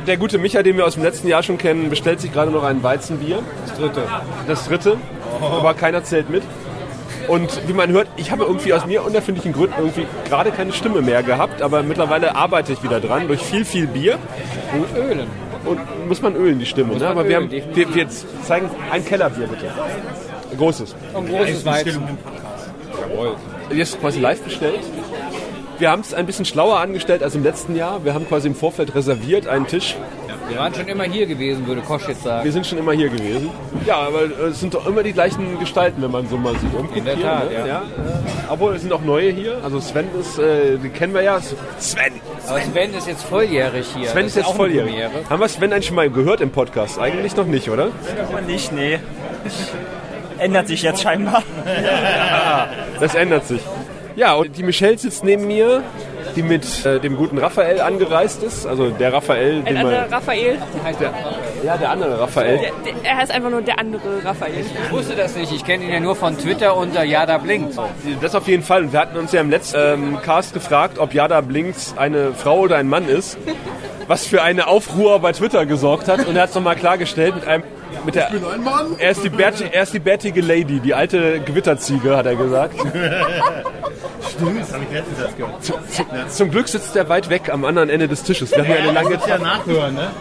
[0.06, 2.64] Der gute Micha, den wir aus dem letzten Jahr schon kennen, bestellt sich gerade noch
[2.64, 3.40] ein Weizenbier.
[3.66, 4.02] Das dritte.
[4.46, 4.98] Das dritte.
[5.42, 6.44] Aber keiner zählt mit.
[7.28, 11.02] Und wie man hört, ich habe irgendwie aus mir unerfindlichen Gründen irgendwie gerade keine Stimme
[11.02, 14.18] mehr gehabt, aber mittlerweile arbeite ich wieder dran durch viel, viel Bier.
[14.74, 15.28] Und ölen.
[15.66, 16.96] Und muss man ölen, die Stimme.
[16.98, 17.08] Ne?
[17.08, 18.08] Aber wir, haben, wir, wir
[18.44, 19.68] zeigen ein Kellerbier bitte.
[20.52, 20.96] Ein großes.
[21.14, 22.04] Großes Weizen.
[23.72, 24.82] Jetzt quasi live bestellt.
[25.80, 28.04] Wir haben es ein bisschen schlauer angestellt als im letzten Jahr.
[28.04, 29.96] Wir haben quasi im Vorfeld reserviert einen Tisch.
[30.54, 32.46] Wir waren schon immer hier gewesen, würde Kosch jetzt sagen.
[32.46, 33.50] Wir sind schon immer hier gewesen.
[33.88, 36.72] Ja, aber äh, es sind doch immer die gleichen Gestalten, wenn man so mal sieht.
[36.76, 37.68] Umguckt In der hier, Tat, ne?
[37.68, 37.82] ja.
[38.50, 39.58] Obwohl, es sind auch neue hier.
[39.64, 41.42] Also Sven ist, äh, den kennen wir ja.
[41.80, 42.14] Sven!
[42.48, 44.10] Aber Sven ist jetzt volljährig hier.
[44.10, 44.94] Sven Das ist jetzt volljährig.
[45.28, 47.00] Haben wir Sven eigentlich schon mal gehört im Podcast?
[47.00, 47.88] Eigentlich noch nicht, oder?
[48.46, 49.00] Nicht, nee.
[50.38, 51.42] Ändert sich jetzt scheinbar.
[53.00, 53.62] Das ändert sich.
[54.16, 55.82] Ja, und die Michelle sitzt neben mir,
[56.36, 58.66] die mit äh, dem guten Raphael angereist ist.
[58.66, 60.58] Also der Raphael, Ein anderer man, Raphael.
[61.64, 62.58] ja, der andere Raphael.
[62.60, 64.66] Der, der, er heißt einfach nur der andere Raphael.
[64.86, 65.52] Ich wusste das nicht.
[65.52, 67.76] Ich kenne ihn ja nur von Twitter unter Jada Blinkt.
[68.22, 68.84] Das auf jeden Fall.
[68.84, 72.60] Und wir hatten uns ja im letzten ähm, Cast gefragt, ob Jada Blinks eine Frau
[72.60, 73.38] oder ein Mann ist.
[74.08, 76.28] Was für eine Aufruhr bei Twitter gesorgt hat.
[76.28, 77.64] Und er hat es nochmal klargestellt mit einem.
[78.06, 78.30] Mit der,
[78.98, 82.76] Er ist, die bärti, er ist die bärtige Lady, die alte Gewitterziege, hat er gesagt.
[84.32, 86.32] Stimmt, das habe ich letztens erst gehört.
[86.32, 88.52] Zum Glück sitzt er weit weg am anderen Ende des Tisches.
[88.52, 90.12] Wir haben ja eine lange ja nachhören, ne?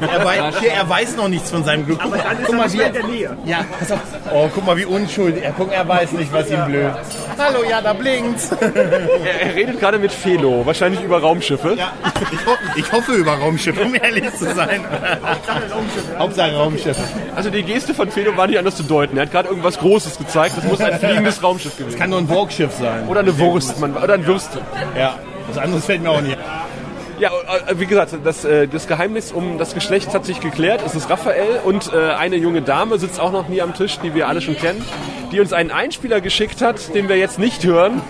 [0.00, 1.98] Er weiß, hier, er weiß noch nichts von seinem Glück.
[2.02, 3.36] Guck, mal, guck mal, wie er, in der Nähe.
[3.44, 4.00] ja, pass auf.
[4.32, 5.42] Oh, guck mal, wie unschuldig.
[5.44, 6.92] Er, guck, er weiß nicht, was ihm blöd.
[7.38, 8.50] Hallo, ja, da blinkt's.
[8.52, 11.74] Er, er redet gerade mit Felo, wahrscheinlich über Raumschiffe.
[11.78, 11.92] Ja,
[12.32, 14.84] ich, ho ich hoffe über Raumschiffe, um ehrlich zu sein.
[16.18, 17.02] Hauptsache Raumschiffe.
[17.34, 19.16] Also die Geste von Felo war nicht anders zu deuten.
[19.16, 20.56] Er hat gerade irgendwas Großes gezeigt.
[20.56, 22.00] Das muss ein fliegendes Raumschiff gewesen sein.
[22.00, 23.06] Kann nur ein Borgschiff sein.
[23.08, 24.60] Oder eine Wurst, man, oder ein Würstchen.
[24.98, 25.14] Ja,
[25.48, 26.36] was anderes fällt mir auch nicht.
[27.18, 30.82] Ja, äh, wie gesagt, das, äh, das Geheimnis um das Geschlecht hat sich geklärt.
[30.84, 34.14] Es ist Raphael und äh, eine junge Dame sitzt auch noch nie am Tisch, die
[34.14, 34.84] wir alle schon kennen,
[35.32, 38.02] die uns einen Einspieler geschickt hat, den wir jetzt nicht hören,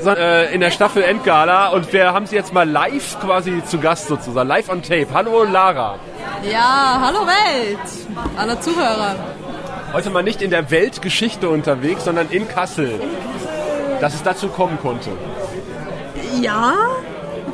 [0.00, 1.68] sondern in der Staffel Endgala.
[1.68, 5.08] Und wir haben sie jetzt mal live quasi zu Gast sozusagen, live on tape.
[5.12, 5.98] Hallo Lara.
[6.48, 7.78] Ja, hallo Welt,
[8.36, 9.16] alle Zuhörer.
[9.92, 13.00] Heute mal nicht in der Weltgeschichte unterwegs, sondern in Kassel.
[14.00, 15.10] Dass es dazu kommen konnte.
[16.40, 16.74] Ja,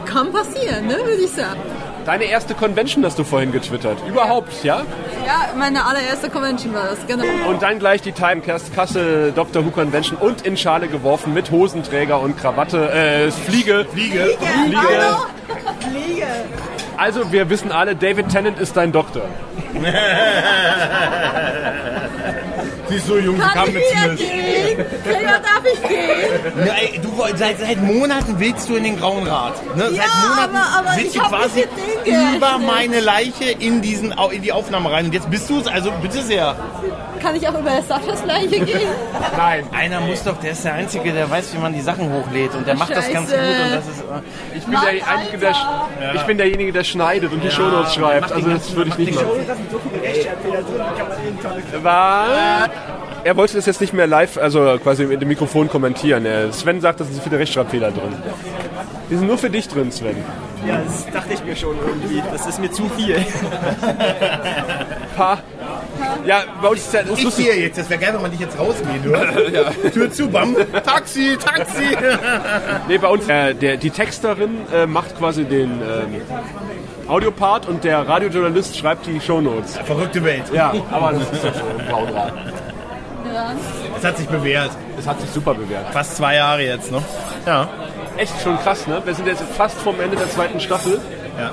[0.05, 1.61] kann passieren, ne, würde ich sagen.
[2.05, 3.99] Deine erste Convention hast du vorhin getwittert.
[4.09, 4.83] Überhaupt, ja?
[5.25, 7.23] Ja, meine allererste Convention war das, genau.
[7.49, 9.65] Und dann gleich die Timecast Kassel Dr.
[9.65, 12.91] Who Convention und in Schale geworfen mit Hosenträger und Krawatte.
[12.91, 13.87] Äh, Fliege.
[13.93, 14.37] Fliege.
[14.65, 14.77] Fliege.
[14.77, 15.27] Hallo?
[15.79, 16.27] Fliege.
[16.97, 19.23] Also, wir wissen alle, David Tennant ist dein Doktor.
[22.93, 24.19] Sie ist so jung, sie Kann mit Smith.
[24.19, 24.85] gehen?
[25.03, 26.67] Gregor, darf ich gehen?
[26.67, 29.55] Ja, ey, du, seit, seit Monaten willst du in den Grauen Rat.
[29.77, 29.85] Ne?
[29.93, 31.65] Ja, seit Monaten aber- aber willst ich du quasi
[32.37, 35.07] über meine Leiche in, diesen, in die Aufnahme rein.
[35.07, 36.55] Und jetzt bist du es, also bitte sehr.
[37.23, 38.81] Kann ich auch über Saschas Leiche gehen?
[39.39, 39.65] Nein.
[39.73, 42.55] Einer muss doch, der ist der Einzige, der weiß, wie man die Sachen hochlädt.
[42.55, 43.39] Und der macht das ganz gut.
[43.39, 43.63] Scheiße.
[43.65, 47.33] Und das ist, äh, Ich bin, der, Einzige, der, sch- ich bin derjenige, der schneidet
[47.33, 48.33] und die Shownotes schreibt.
[48.33, 49.29] Also, das würde ich nicht machen.
[51.83, 52.71] Was?
[53.25, 56.27] Er wollte das jetzt nicht mehr live, also quasi mit dem Mikrofon kommentieren.
[56.27, 58.15] Er- Sven sagt, da sind viele Rechtschreibfehler drin.
[59.11, 60.17] Die sind nur für dich drin, Sven.
[60.67, 62.23] Ja, das dachte ich mir schon irgendwie.
[62.33, 63.17] Das ist mir zu viel.
[65.17, 65.39] Pa.
[66.25, 68.41] Ja, bei uns ist ja das ich hier jetzt, das wäre geil, wenn man dich
[68.41, 69.73] jetzt rausgehen hört.
[69.93, 70.57] Tür zu, bam.
[70.85, 71.97] Taxi, Taxi.
[72.89, 76.21] Nee, bei uns, äh, der, die Texterin äh, macht quasi den ähm,
[77.09, 79.79] Audiopart und der Radiojournalist schreibt die Shownotes.
[79.85, 80.45] Verrückte Welt.
[80.53, 81.87] Ja, aber das ist ja schon ein
[83.33, 83.57] Braunrad.
[83.95, 84.71] Das hat sich bewährt.
[84.97, 85.93] Das hat sich super bewährt.
[85.93, 87.03] Fast zwei Jahre jetzt, ne?
[87.47, 87.69] Ja.
[88.17, 89.01] Echt schon krass, ne?
[89.05, 91.01] Wir sind jetzt fast vom Ende der zweiten Staffel.
[91.39, 91.51] Ja.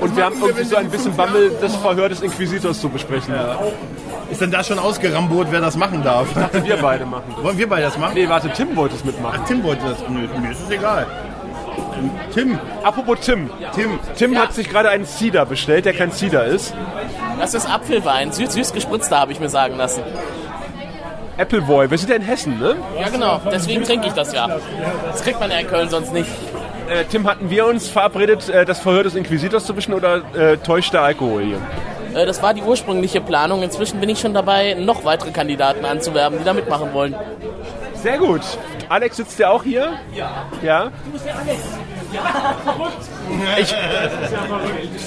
[0.00, 3.34] Und wir haben irgendwie so ein bisschen Bammel, das Verhör des Inquisitors zu besprechen.
[4.30, 6.28] Ist denn da schon ausgeramburt, wer das machen darf?
[6.28, 7.44] Ich dachte, wir beide machen das.
[7.44, 8.14] Wollen wir beide das machen?
[8.14, 9.40] Nee, warte, Tim wollte es mitmachen.
[9.42, 9.98] Ach, Tim wollte das.
[10.08, 11.06] Nö, mir ist es egal.
[12.32, 12.58] Tim.
[12.82, 13.50] Apropos Tim.
[13.74, 13.98] Tim.
[14.16, 16.72] Tim hat sich gerade einen Cider bestellt, der kein Cider ist.
[17.38, 20.02] Das ist Apfelwein, süß, süß gespritzter, habe ich mir sagen lassen.
[21.38, 21.90] Appleboy.
[21.90, 22.76] Wir sind ja in Hessen, ne?
[23.00, 24.48] Ja, genau, deswegen trinke ich das ja.
[25.10, 26.28] Das kriegt man ja in Köln sonst nicht.
[26.88, 30.56] Äh, Tim, hatten wir uns verabredet, äh, das Verhör des Inquisitors zu wischen oder äh,
[30.58, 31.58] täuscht der Alkohol hier?
[32.20, 33.62] Äh, Das war die ursprüngliche Planung.
[33.62, 37.14] Inzwischen bin ich schon dabei, noch weitere Kandidaten anzuwerben, die da mitmachen wollen.
[37.94, 38.40] Sehr gut.
[38.88, 39.92] Alex sitzt ja auch hier?
[40.14, 40.46] Ja.
[40.62, 40.90] Ja?
[43.58, 43.74] Ich,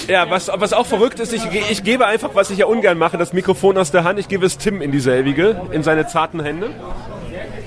[0.07, 3.17] ja, was, was auch verrückt ist, ich, ich gebe einfach, was ich ja ungern mache,
[3.17, 4.19] das Mikrofon aus der Hand.
[4.19, 6.69] Ich gebe es Tim in dieselbige, in seine zarten Hände.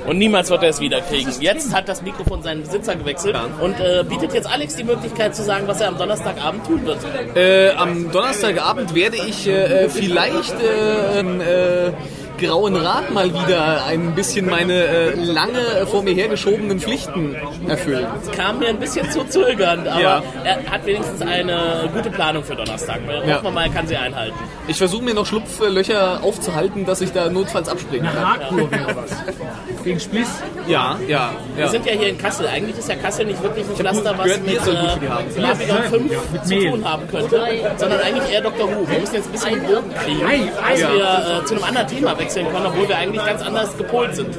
[0.07, 1.33] Und niemals wird er es wiederkriegen.
[1.41, 5.43] Jetzt hat das Mikrofon seinen Besitzer gewechselt und äh, bietet jetzt Alex die Möglichkeit zu
[5.43, 6.99] sagen, was er am Donnerstagabend tun wird.
[7.35, 11.93] Äh, am Donnerstagabend werde ich äh, vielleicht äh, ähm, äh,
[12.39, 17.35] Grauen Rat mal wieder ein bisschen meine äh, lange äh, vor mir hergeschobenen Pflichten
[17.67, 18.07] erfüllen.
[18.23, 20.23] Es kam mir ein bisschen zu zögernd, aber Ja.
[20.45, 23.01] er hat wenigstens eine gute Planung für Donnerstag.
[23.07, 23.43] Hoffen Ja.
[23.43, 24.37] wir mal, er kann sie einhalten.
[24.69, 28.67] Ich versuche mir noch Schlupflöcher aufzuhalten, dass ich da notfalls abspringen kann.
[28.95, 29.11] Was.
[29.85, 30.29] Gegen Spliss?
[30.67, 31.71] Ja, ja, Wir ja.
[31.71, 32.47] sind ja hier in Kassel.
[32.49, 35.01] Eigentlich ist ja Kassel nicht wirklich ein Pflaster, was gehört, mit Bier soll gut für
[35.01, 35.25] die äh, haben.
[35.59, 36.71] Babylon 5 mit zu Mehl.
[36.71, 37.47] tun haben könnte,
[37.77, 38.69] sondern eigentlich eher Dr.
[38.69, 38.87] Who.
[38.91, 40.93] Wir müssen jetzt ein bisschen den Bogen kriegen, dass ja.
[40.93, 44.35] wir äh, zu einem anderen Thema wechseln können, obwohl wir eigentlich ganz anders gepolt sind.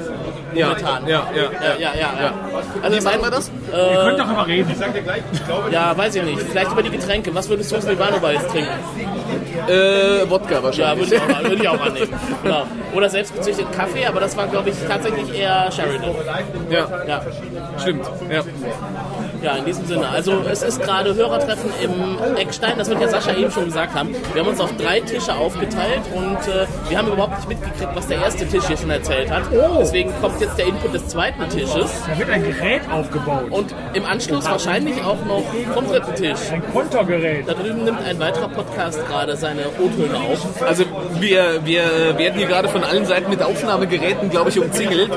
[0.53, 1.07] Ja, Momentan.
[1.07, 1.43] ja, ja.
[1.43, 2.09] Ja, ja, ja.
[2.23, 2.33] ja.
[2.81, 3.51] Also Wie meinen wir das?
[3.71, 4.73] Ihr könnt doch immer reden.
[5.71, 6.39] Ja, weiß ich nicht.
[6.41, 7.35] Vielleicht über die Getränke.
[7.35, 8.69] Was würdest du aus Silvano jetzt trinken?
[9.67, 11.11] Äh, Wodka Ja, wahrscheinlich.
[11.11, 12.13] würde ich auch, würde ich auch annehmen.
[12.43, 12.63] Genau.
[12.95, 16.15] Oder selbstgezüchteten Kaffee, aber das war, glaube ich, tatsächlich eher Sheridan.
[16.69, 17.21] Ja, Ja.
[17.79, 18.05] stimmt.
[18.31, 18.41] Ja.
[19.41, 20.07] Ja, in diesem Sinne.
[20.09, 24.15] Also es ist gerade Hörertreffen im Eckstein, das wird ja Sascha eben schon gesagt haben.
[24.33, 28.07] Wir haben uns auf drei Tische aufgeteilt und äh, wir haben überhaupt nicht mitgekriegt, was
[28.07, 29.43] der erste Tisch hier schon erzählt hat.
[29.79, 33.51] Deswegen kommt jetzt der Input des zweiten Tisches Da wird ein Gerät aufgebaut.
[33.51, 36.39] und im Anschluss wahrscheinlich auch noch vom dritten Tisch.
[36.51, 37.47] Ein Kontergerät.
[37.47, 40.61] Da drüben nimmt ein weiterer Podcast gerade seine O-Töne auf.
[40.63, 40.83] Also
[41.19, 45.11] wir, wir werden hier gerade von allen Seiten mit Aufnahmegeräten, glaube ich, umzingelt.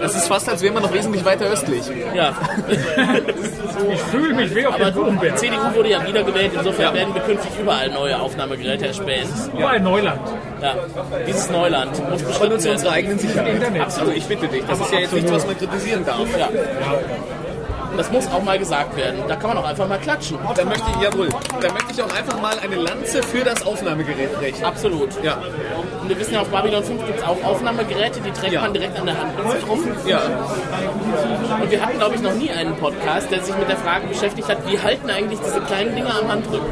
[0.00, 1.82] Es ist fast, als wäre man noch wesentlich weiter östlich.
[2.14, 2.34] Ja.
[3.92, 5.38] Ich fühle mich wie auf Aber dem die Gutenberg.
[5.38, 9.28] CDU wurde ja wiedergewählt, insofern werden wir künftig überall neue Aufnahmegeräte erspähen.
[9.56, 10.20] Überall Neuland.
[10.60, 10.74] Ja,
[11.26, 13.54] dieses Neuland muss beschritten uns unsere eigenen Sicherheit.
[13.54, 13.82] Internet.
[13.82, 14.64] Absolut, ich bitte dich.
[14.66, 16.26] Das ist ja jetzt nichts, was man kritisieren darf.
[16.38, 16.48] Ja.
[17.96, 19.20] Das muss auch mal gesagt werden.
[19.26, 20.38] Da kann man auch einfach mal klatschen.
[20.54, 21.28] Da möchte ich, jawohl,
[21.60, 24.64] da möchte ich auch einfach mal eine Lanze für das Aufnahmegerät brechen.
[24.64, 25.08] Absolut.
[25.22, 25.38] Ja.
[26.08, 28.98] Und wir wissen ja, auf Babylon 5 gibt es auch Aufnahmegeräte, die trägt man direkt
[28.98, 29.84] an der Hand mit sich rum.
[30.06, 30.22] Ja.
[31.62, 34.48] Und wir hatten, glaube ich, noch nie einen Podcast, der sich mit der Frage beschäftigt
[34.48, 36.66] hat, wie halten eigentlich diese kleinen Dinger am Handrücken?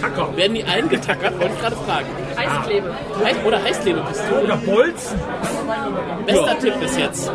[0.00, 0.36] Tacker.
[0.36, 1.32] Werden die eingetackert?
[1.38, 2.06] Wollte ich gerade fragen.
[2.36, 2.94] Heißklebe.
[3.24, 4.42] Heiß oder Heißklebepistole.
[4.42, 5.20] Oder Bolzen.
[6.26, 7.30] Bester Tipp bis jetzt.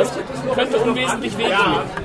[0.00, 1.52] Es könnte unwesentlich wehtun.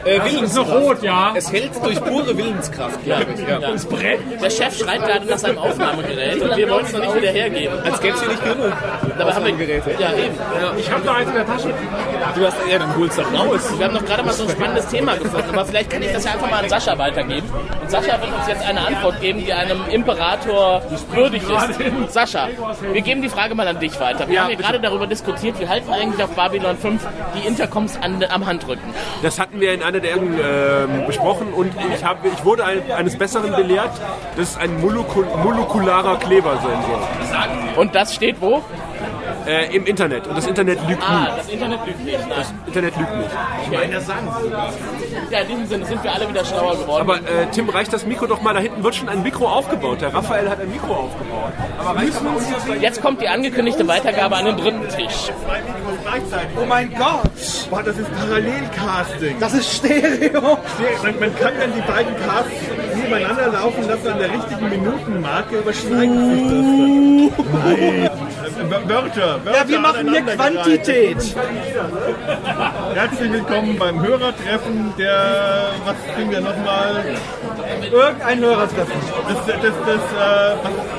[0.03, 0.69] Äh, Das ist Willenskraft.
[0.69, 1.31] noch rot, ja.
[1.35, 3.47] Es hält durch pure Willenskraft, Ja, glaube ich.
[3.47, 3.59] Ja.
[3.59, 4.17] ja.
[4.41, 7.79] Der Chef schreit gerade nach seinem Aufnahmegerät und wir wollen es noch nicht wieder hergeben.
[7.83, 8.72] Als gäbe es hier nicht genug.
[9.17, 9.91] Dabei haben wir Aufnahmegeräte.
[9.99, 10.35] Ja, eben.
[10.77, 11.73] Ich habe da eins in der Tasche.
[12.35, 13.77] Du hast, ja, dann holst doch raus.
[13.77, 16.25] Wir haben doch gerade mal so ein spannendes Thema gefunden, aber vielleicht kann ich das
[16.25, 17.49] ja einfach mal an Sascha weitergeben.
[17.81, 20.81] Und Sascha wird uns jetzt eine Antwort geben, die einem Imperator
[21.11, 22.13] würdig ist.
[22.13, 22.49] Sascha,
[22.91, 24.27] wir geben die Frage mal an dich weiter.
[24.27, 27.05] Wir haben hier gerade darüber diskutiert, wir halten eigentlich auf Babylon 5
[27.35, 28.93] die Intercoms an, am Handrücken.
[29.21, 32.91] Das hatten wir in einer der Ergen ähm, besprochen und ich, hab, ich wurde ein,
[32.91, 33.91] eines Besseren belehrt,
[34.35, 37.81] dass es ein molekul molekularer Kleber sein soll.
[37.81, 38.62] Und das steht wo?
[38.69, 38.92] yourself
[39.45, 40.27] Äh, Im Internet.
[40.27, 41.27] Und das Internet lügt Ah, nie.
[41.37, 42.19] das Internet lügt nicht.
[42.19, 42.29] Nein.
[42.37, 43.29] Das Internet lügt nicht.
[43.65, 44.27] Ich meine, das sagen
[45.29, 47.01] Ja, in diesem Sinne sind wir alle wieder schlauer geworden.
[47.01, 50.01] Aber äh, Tim, reicht das Mikro doch mal, da hinten wird schon ein Mikro aufgebaut.
[50.01, 51.51] Der Raphael hat ein Mikro aufgebaut.
[51.79, 55.31] Aber reicht uns jetzt kommt die angekündigte Weitergabe an den dritten Tisch.
[56.61, 57.21] Oh mein Gott!
[57.69, 59.39] Boah, das ist Parallelcasting.
[59.39, 60.57] Das ist Stereo.
[61.03, 66.35] Man, man kann dann die beiden Casts nebeneinander laufen lassen, an der richtigen Minutenmarke überschneiden
[66.35, 67.63] sich das dann.
[67.63, 68.09] Nein.
[68.85, 70.21] Äh, Wörter, Ja, wir machen hier.
[70.21, 71.17] Quantität.
[72.93, 77.03] Herzlich willkommen beim Hörertreffen der, was kriegen wir nochmal?
[77.91, 78.93] Irgendein Hörertreffen.
[79.27, 80.03] Das, das, das,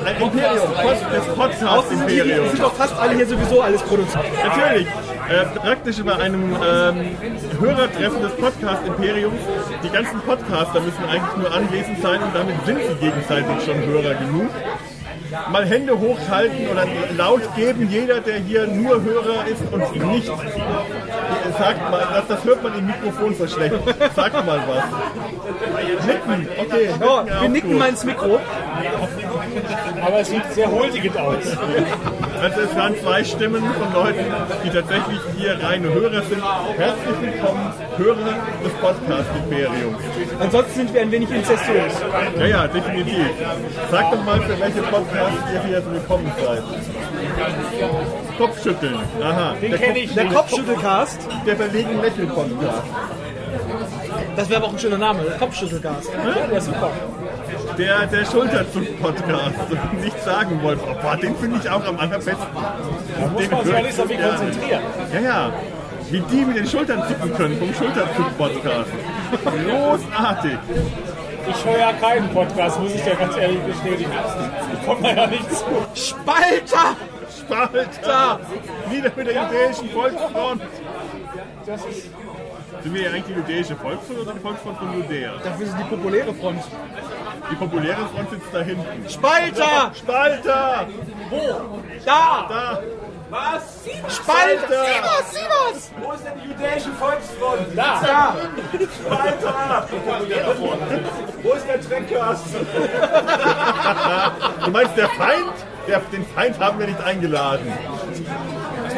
[0.09, 0.75] äh, Imperium,
[1.12, 4.25] das Podcast Sind doch fast alle hier sowieso alles produziert.
[4.44, 4.88] Natürlich.
[5.29, 7.16] Äh, praktisch bei einem ähm,
[7.61, 9.40] Hörertreffen des Podcast Imperiums.
[9.83, 14.14] Die ganzen Podcaster müssen eigentlich nur anwesend sein und damit sind sie gegenseitig schon Hörer
[14.14, 14.51] genug.
[15.51, 20.27] Mal Hände hochhalten oder laut geben, jeder, der hier nur Hörer ist und nicht.
[21.59, 23.75] Sagt mal, das, das hört man im Mikrofon so schlecht.
[24.14, 26.07] Sagt mal was.
[26.07, 26.88] Nicken, okay.
[27.01, 27.79] Ja, nicken wir nicken gut.
[27.79, 28.40] mal ins Mikro.
[30.05, 31.57] Aber es sieht sehr huldigend aus.
[32.43, 34.25] Also es waren zwei Stimmen von Leuten,
[34.64, 36.43] die tatsächlich hier reine Hörer sind.
[36.77, 39.99] Herzlich willkommen, Hörer des Podcast Imperiums.
[40.40, 41.93] Ansonsten sind wir ein wenig incestuös.
[42.38, 43.27] Ja, ja, definitiv.
[43.90, 46.62] Sag doch mal, für welche Podcasts ihr hier willkommen seid.
[48.37, 48.99] Kopfschütteln.
[49.23, 49.55] Aha.
[49.62, 50.27] Den Der kenne ich Der.
[50.27, 51.29] Kopfschüttelcast.
[51.47, 52.83] Der verlegen Lächeln-Podcast.
[54.37, 55.23] Das wäre aber auch ein schöner Name.
[55.23, 56.11] Der Kopfschüttelcast.
[56.53, 56.90] Ja, super.
[57.78, 59.56] Der, der Schulterzug-Podcast.
[60.00, 60.82] Nichts sagen wollte.
[60.88, 62.46] Oh, boah, den finde ich auch am allerbesten.
[63.20, 64.82] Da muss man sich auch nicht so viel konzentrieren.
[65.12, 65.52] Ja, ja.
[66.10, 68.90] Wie die mit den Schultern zucken können vom Schulterzug-Podcast.
[69.42, 70.58] Großartig.
[71.48, 74.10] Ich höre ja keinen Podcast, muss ich dir ganz ehrlich bestätigen.
[74.72, 75.64] Ich komme da ja nicht zu.
[75.94, 76.96] Spalter!
[77.38, 78.40] Spalter!
[78.90, 80.62] Wieder mit der jüdischen Volksfront.
[81.66, 82.10] Das ist
[82.85, 85.33] Sind wir ja eigentlich die jüdische Volksfront oder die Volksfront von Judäa?
[85.42, 86.62] Dafür ist die populäre Front.
[87.51, 89.09] Die populäre Front sitzt da hinten.
[89.09, 89.90] Spalter!
[89.94, 90.87] Spalter!
[91.31, 91.81] Wo?
[92.05, 92.47] Da!
[92.47, 92.83] Da!
[93.31, 93.81] Was?
[93.87, 94.11] Spalter!
[94.11, 94.85] Spalter!
[94.85, 95.90] Sievers, Sievers!
[95.99, 97.66] Wo ist denn die jüdische Volksfront?
[97.75, 98.01] Da!
[98.03, 98.37] da.
[99.01, 99.88] Spalter!
[101.42, 102.44] Wo ist der Tränkeast?
[104.62, 105.55] Du meinst der Feind?
[105.88, 107.73] Der, den Feind haben wir nicht eingeladen.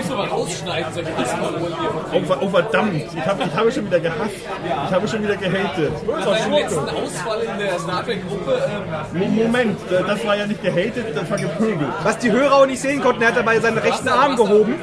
[0.06, 1.90] Musst du mal rausschneiden, solche Hassparolen hier.
[2.30, 4.34] Oh, oh verdammt, ich, hab, ich habe schon wieder gehasst.
[4.86, 5.92] Ich habe schon wieder gehatet.
[6.06, 8.62] Nach deinem letzten Ausfall in der Star Trek-Gruppe,
[9.12, 11.88] ähm, Mo- Moment, das war ja nicht gehatet, das war gepöbelt.
[12.04, 14.74] Was die Hörer auch nicht sehen konnten, er hat dabei seinen rechten Arm gehoben.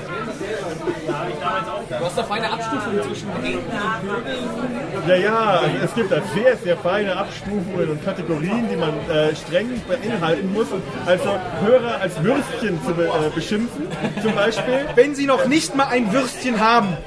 [1.99, 5.07] Du hast da feine Abstufungen zwischen Haten und Pöbeln.
[5.07, 9.81] Ja, ja, es gibt da sehr, sehr feine Abstufungen und Kategorien, die man äh, streng
[9.87, 10.67] beinhalten muss.
[11.05, 11.29] Also
[11.65, 13.87] Hörer als Würstchen zu be äh, beschimpfen,
[14.21, 14.85] zum Beispiel.
[14.95, 16.97] Wenn sie noch nicht mal ein Würstchen haben.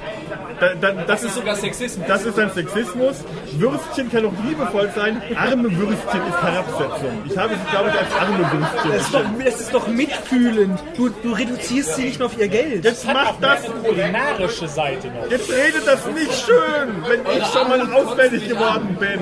[0.59, 2.07] Da, da, das, Das ist sogar Sexismus.
[2.07, 3.17] Das ist ein Sexismus.
[3.53, 5.21] Würstchen kann auch liebevoll sein.
[5.35, 7.21] Arme Würstchen ist Herabsetzung.
[7.25, 10.79] Ich habe sie, glaube ich, als arme Würstchen Das ist doch, das ist doch mitfühlend.
[10.95, 12.83] Du, du reduzierst sie nicht nur auf ihr Geld.
[12.83, 15.29] Jetzt macht das kulinarische Seite noch.
[15.29, 19.19] Jetzt redet das nicht schön, wenn ich schon mal auswendig geworden bin.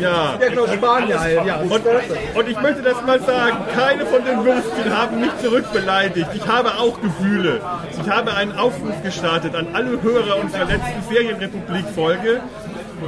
[0.00, 0.38] Ja.
[0.40, 1.46] Ja, genau, Spanier halt.
[1.46, 1.82] Ja, Und,
[2.34, 6.28] und ich möchte das mal sagen, keine von den Würstchen haben mich zurückbeleidigt.
[6.34, 7.60] Ich habe auch Gefühle.
[8.00, 12.40] Ich habe einen Aufruf gestartet an alle Hörer unserer letzten Serienrepublik-Folge,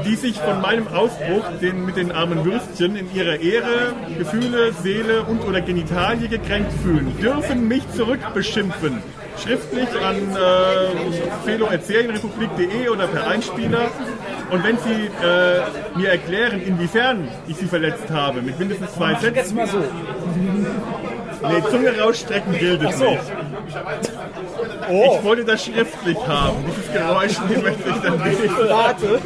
[0.05, 5.23] die sich von meinem Ausbruch den, mit den armen Würstchen in ihrer Ehre, Gefühle, Seele
[5.23, 9.03] und oder Genitalie gekränkt fühlen, dürfen mich zurückbeschimpfen.
[9.43, 10.29] Schriftlich an äh,
[12.91, 13.89] oder per Einspieler.
[14.51, 19.23] Und wenn Sie äh, mir erklären, inwiefern ich Sie verletzt habe, mit mindestens zwei Jetzt
[19.23, 19.57] Sätzen.
[19.57, 19.79] mal so.
[21.43, 23.11] Nee, Zunge rausstrecken gilt es so.
[23.11, 23.23] nicht.
[24.91, 26.57] Ich wollte das schriftlich haben.
[26.67, 28.69] Dieses Geräusch, den möchte ich dann nicht.
[28.69, 29.19] Warte.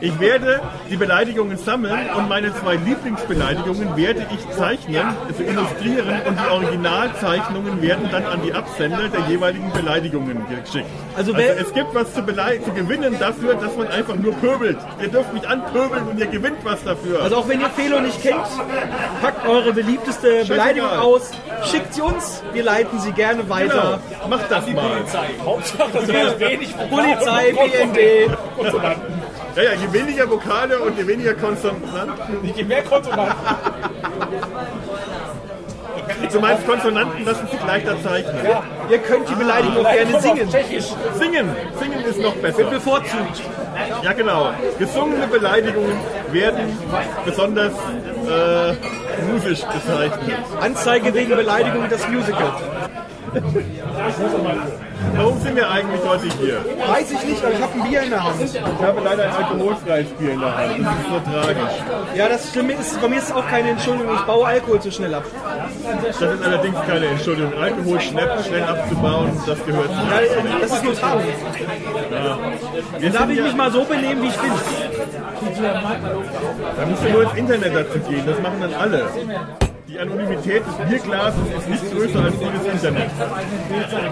[0.00, 6.38] Ich werde die Beleidigungen sammeln und meine zwei Lieblingsbeleidigungen werde ich zeichnen, also illustrieren und
[6.38, 10.86] die Originalzeichnungen werden dann an die Absender der jeweiligen Beleidigungen geschickt.
[11.16, 14.78] Also Also, es gibt was zu, zu gewinnen dafür, dass man einfach nur pöbelt.
[15.00, 17.22] Ihr dürft mich anpöbeln und ihr gewinnt was dafür.
[17.22, 18.46] Also auch wenn ihr Felo nicht kennt,
[19.22, 21.30] packt eure beliebteste Beleidigung aus,
[21.70, 24.00] schickt sie uns, wir leiten sie gerne weiter.
[24.10, 24.87] Genau, macht das mal.
[25.44, 28.30] Hauptsache, es wenig Polizei, BND.
[29.56, 32.54] Ja, ja, je weniger Vokale und je weniger Konsonanten.
[32.56, 33.34] Je mehr Konsonanten.
[36.32, 38.44] Du meinst Konsonanten lassen sich leichter zeichnen.
[38.44, 40.48] Ja, ihr könnt die Beleidigung auch gerne singen.
[41.18, 41.56] Singen.
[41.78, 42.58] Singen ist noch besser.
[42.58, 43.42] Wird bevorzugt.
[44.02, 44.50] Ja, genau.
[44.78, 45.98] Gesungene Beleidigungen
[46.30, 46.78] werden
[47.24, 48.74] besonders äh,
[49.32, 50.38] musisch bezeichnet.
[50.60, 52.52] Anzeige wegen Beleidigung das Musical.
[55.16, 56.64] Warum sind wir eigentlich heute hier?
[56.88, 58.34] Weiß ich nicht, aber ich habe ein Bier in der Hand.
[58.42, 60.78] Ich habe leider ein alkoholfreies Bier in der Hand.
[60.78, 61.74] Das ist so tragisch.
[62.14, 64.90] Ja, das Schlimme ist, bei mir ist es auch keine Entschuldigung, ich baue Alkohol zu
[64.90, 65.24] schnell ab.
[66.02, 67.52] Das ist allerdings keine Entschuldigung.
[67.60, 69.92] Alkohol schnell, schnell abzubauen, das gehört zu.
[69.92, 71.24] Ja, das ist nur Tarnung.
[73.00, 73.10] Ja.
[73.10, 74.52] Darf ich mich mal so benehmen, wie ich bin.
[76.76, 78.24] Da musst du nur ins Internet dazu gehen.
[78.26, 79.06] Das machen dann alle.
[79.98, 83.14] Die Anonymität des Bierglases ist nicht größer als die des Internets.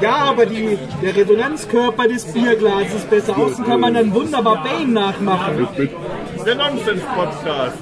[0.00, 3.38] Ja, aber die, der Resonanzkörper des Bierglases ist besser.
[3.38, 5.68] Außen kann man dann wunderbar Bane nachmachen.
[6.44, 7.76] Der Nonsens-Podcast.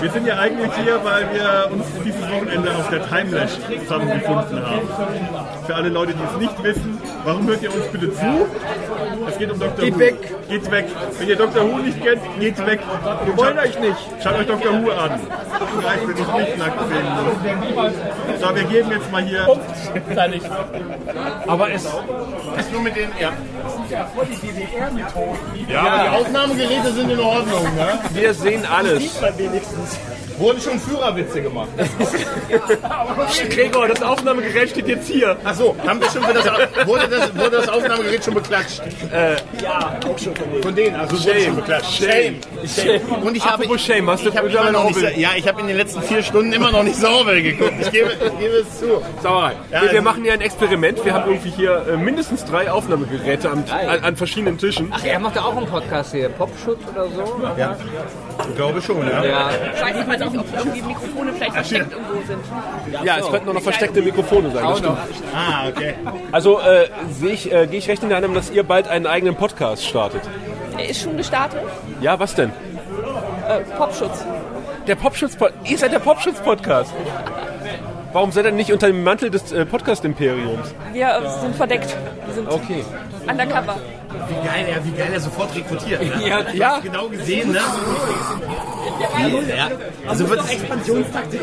[0.00, 4.88] Wir sind ja eigentlich hier, weil wir uns dieses Wochenende auf der Timelash zusammengefunden haben.
[5.66, 8.46] Für alle Leute, die es nicht wissen, warum hört ihr uns bitte zu?
[9.28, 9.84] Es geht um Dr.
[9.84, 9.98] Geht Who.
[9.98, 10.48] weg.
[10.48, 10.86] Geht weg.
[11.18, 11.62] Wenn ihr Dr.
[11.70, 12.80] Who nicht kennt, geht weg.
[13.24, 13.98] Wir wollen euch nicht.
[14.22, 14.72] Schaut euch Dr.
[14.72, 15.20] Who an.
[15.78, 18.40] Vielleicht, wenn ich nicht nackt sehen muss.
[18.40, 19.46] So, wir geben jetzt mal hier.
[21.46, 21.84] Aber es,
[22.56, 23.32] Das nur mit den, ja.
[25.68, 27.98] Ja, aber die Aufnahmegeräte sind in Ordnung, ne?
[28.12, 29.20] wir sehen alles.
[30.40, 31.68] Wurden schon Führerwitze gemacht.
[33.50, 35.36] Gregor, das Aufnahmegerät steht jetzt hier.
[35.44, 36.46] Ach so, haben wir schon für das,
[36.86, 38.80] wurde das, wurde das Aufnahmegerät schon beklatscht?
[39.62, 40.62] Ja, auch schon von denen.
[40.62, 41.44] Von denen, also wurde Shame.
[41.44, 42.02] schon beklatscht.
[42.02, 42.40] Shame.
[42.66, 43.00] Shame.
[43.22, 45.66] Und ich habe, Apropos Shame, hast du ich habe noch nicht, ja, ich habe in
[45.66, 47.74] den letzten vier Stunden immer noch nicht Sauerwelle geguckt.
[47.80, 49.02] Ich gebe, ich gebe es zu.
[49.22, 49.52] Sauerei.
[49.70, 51.04] Ja, wir, wir also- machen hier ein Experiment.
[51.04, 54.90] Wir haben irgendwie hier äh, mindestens drei Aufnahmegeräte am, an, an verschiedenen Tischen.
[54.90, 56.28] Ach, er macht ja auch einen Podcast hier.
[56.30, 57.40] Popschutz oder so?
[57.58, 57.76] Ja,
[58.48, 59.24] ich glaube schon, ja.
[59.24, 59.50] Ja.
[60.32, 63.04] Ich weiß nicht, ob irgendwie Mikrofone vielleicht versteckt irgendwo sind.
[63.04, 64.64] Ja, es könnten auch noch versteckte Mikrofone sein.
[64.64, 64.98] Das stimmt.
[65.34, 65.94] Ah, okay.
[66.32, 69.06] Also äh, sehe ich, äh, gehe ich recht in der Annahme, dass ihr bald einen
[69.06, 70.22] eigenen Podcast startet.
[70.76, 71.60] Er ist schon gestartet.
[72.00, 72.50] Ja, was denn?
[73.48, 74.24] Äh, Popschutz.
[74.86, 76.92] Der Popschutz Ihr seid der Popschutz Podcast.
[78.12, 80.74] Warum seid ihr nicht unter dem Mantel des äh, Podcast Imperiums?
[80.92, 81.96] Wir äh, sind verdeckt.
[82.26, 82.84] Wir sind Okay.
[83.28, 83.76] undercover.
[84.28, 86.02] Wie geil, er, wie geil er sofort rekrutiert.
[86.02, 86.10] Ne?
[86.28, 86.78] Ja, ja.
[86.80, 87.58] genau gesehen, ne?
[89.56, 89.68] Ja.
[90.08, 91.40] Also wird Expansionstaktik.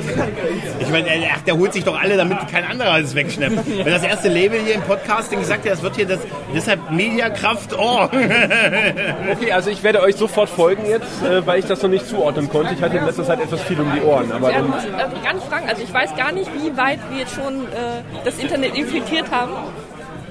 [0.80, 3.56] Ich meine, er- ach, der holt sich doch alle, damit kein anderer es wegschnappt.
[3.68, 6.20] Wenn das erste Label hier im Podcasting gesagt hat, es wird hier das,
[6.54, 8.04] deshalb Mediakraft, oh.
[8.12, 12.50] Okay, also ich werde euch sofort folgen jetzt, äh, weil ich das noch nicht zuordnen
[12.50, 12.74] konnte.
[12.74, 14.32] Ich hatte in letzter Zeit etwas viel um die Ohren.
[14.32, 14.90] Aber Ja, muss äh,
[15.24, 15.70] gar nicht fragen.
[15.70, 19.52] Also ich weiß gar nicht, wie weit wir jetzt schon äh, das Internet infiltriert haben.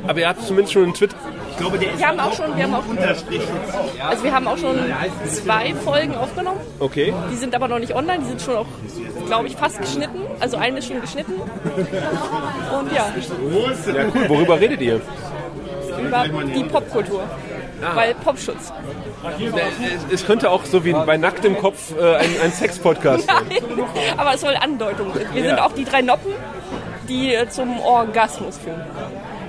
[0.07, 1.11] aber ihr habt zumindest schon einen Tweet.
[1.57, 2.85] Ich glaube, der ist Wir haben auch schon, wir haben auch,
[4.11, 4.79] also wir haben auch schon
[5.27, 6.61] zwei Folgen aufgenommen.
[6.81, 7.15] Okay.
[7.33, 8.19] Die sind aber noch nicht online.
[8.21, 8.67] Die sind schon auch,
[9.27, 10.21] glaube ich, fast geschnitten.
[10.39, 11.33] Also eine ist schon geschnitten.
[11.33, 14.29] Und ja, Ja, cool.
[14.29, 15.01] Worüber redet ihr?
[15.99, 17.23] über die Popkultur.
[17.95, 18.71] Weil Popschutz.
[20.11, 23.45] Es, es könnte auch so wie bei nacktem Kopf äh, ein, ein Sex-Podcast sein.
[24.19, 25.13] Aber es soll Andeutung.
[25.33, 25.65] Wir sind Ja.
[25.65, 26.33] auch die drei Noppen,
[27.09, 28.83] die äh, zum Orgasmus führen.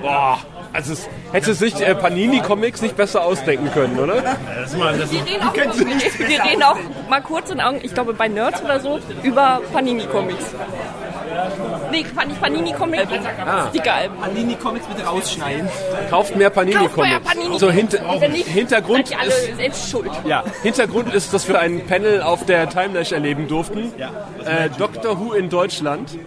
[0.02, 0.38] Boah,
[0.72, 4.22] also es hätte sich äh, Panini Comics nicht besser ausdenken können, oder?
[4.60, 5.66] Das mal, das Wir reden auch, wir,
[6.28, 6.76] wir reden auch
[7.08, 10.44] mal kurz in Augen, ich glaube bei Nerds oder so, über Panini-Comics.
[11.90, 13.06] Nee, Pan- nicht Panini-Comics,
[13.46, 13.68] Ah.
[13.70, 14.16] Sticker-Alben.
[14.20, 15.68] Panini-Comics bitte rausschneiden.
[16.10, 17.26] Kauft mehr Panini Kauft euer Comics.
[17.34, 17.58] Panini.
[17.58, 20.10] So hinter, nicht, Hintergrund seid ihr alle ist selbst schuld.
[20.24, 23.92] Ja, Hintergrund ist, dass wir ein Panel auf der Timelash erleben durften.
[24.44, 26.18] Äh, Doctor Who in Deutschland.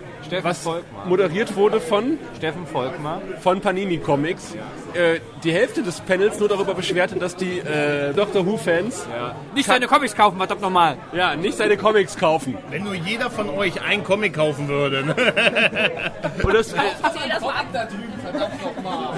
[0.44, 1.06] Was Volkmar.
[1.06, 3.22] moderiert wurde von, Steffen Volkmar.
[3.42, 4.56] von Panini Comics.
[4.94, 9.08] Äh, die Hälfte des Panels nur darüber beschwerte, dass die äh, Doctor Who-Fans
[9.56, 10.98] Nicht seine Comics kaufen, verdammt nochmal.
[11.14, 12.58] ja, nicht seine Comics kaufen.
[12.70, 15.06] wenn nur jeder von euch einen Comic kaufen würde.
[15.06, 15.16] Ne?
[16.44, 17.66] Und das, das mal ab.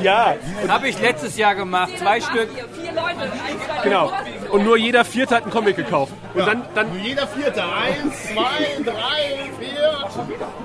[0.02, 0.36] ja,
[0.68, 1.92] Habe ich letztes Jahr gemacht.
[1.98, 2.50] Zwei Stück.
[2.50, 4.12] Vier Leute, eins, zwei, Genau.
[4.54, 6.14] Und nur jeder Vierte hat einen Comic gekauft.
[6.36, 7.64] Und dann, dann Nur jeder Vierte.
[7.64, 10.10] Eins, zwei, drei, vier.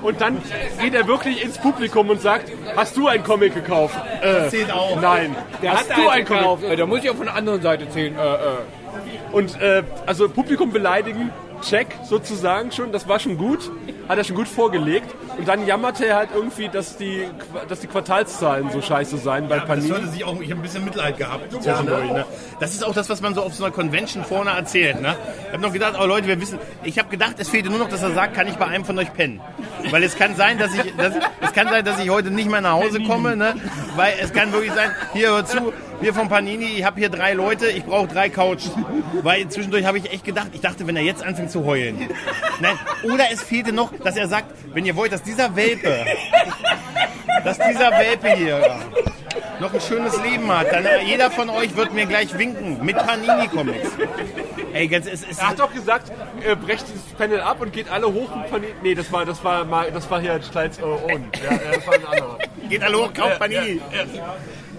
[0.03, 0.39] Und dann
[0.79, 3.97] geht er wirklich ins Publikum und sagt, hast du einen Comic gekauft?
[4.21, 5.01] Äh, zählt auch.
[5.01, 5.35] Nein.
[5.63, 6.63] Der hast hat du einen Comic gekauft.
[6.65, 8.15] Äh, Da muss ich auch von der anderen Seite zählen.
[8.15, 8.37] Äh, äh.
[9.31, 11.31] Und äh, also Publikum beleidigen,
[11.67, 13.71] check sozusagen schon, das war schon gut,
[14.09, 15.13] hat er schon gut vorgelegt.
[15.37, 17.25] Und dann jammerte er halt irgendwie, dass die,
[17.69, 19.89] dass die Quartalszahlen so scheiße seien bei Das Panini.
[19.89, 22.11] hörte sich auch, ich habe ein bisschen Mitleid gehabt zwischendurch.
[22.11, 22.25] Ne?
[22.59, 24.99] Das ist auch das, was man so auf so einer Convention vorne erzählt.
[24.99, 25.15] Ne?
[25.47, 27.89] Ich habe noch gedacht, oh Leute, wir wissen, ich habe gedacht, es fehlte nur noch,
[27.89, 29.39] dass er sagt, kann ich bei einem von euch pennen.
[29.91, 32.61] Weil es kann sein, dass ich, dass, es kann sein, dass ich heute nicht mehr
[32.61, 33.53] nach Hause komme, ne?
[33.95, 37.33] weil es kann wirklich sein, hier hör zu, wir von Panini, ich habe hier drei
[37.33, 38.71] Leute, ich brauche drei Couches.
[39.21, 42.09] Weil zwischendurch habe ich echt gedacht, ich dachte, wenn er jetzt anfängt zu heulen.
[42.61, 46.05] Nein, oder es fehlte noch, dass er sagt, wenn ihr wollt, dass dieser Welpe,
[47.43, 48.79] dass dieser Welpe hier
[49.59, 52.97] noch ein schönes Leben hat, dann äh, jeder von euch wird mir gleich winken mit
[52.97, 53.89] Panini-Comics.
[54.73, 56.11] Ey, ganz, es ist, Er hat doch gesagt,
[56.45, 58.73] äh, brecht dieses Panel ab und geht alle hoch und Panini.
[58.81, 61.25] Nee, das war, das war mal, das war hier Steins äh, Own.
[61.43, 62.37] Ja, ja, das war ein anderer.
[62.69, 63.81] geht alle hoch, kauft Panini.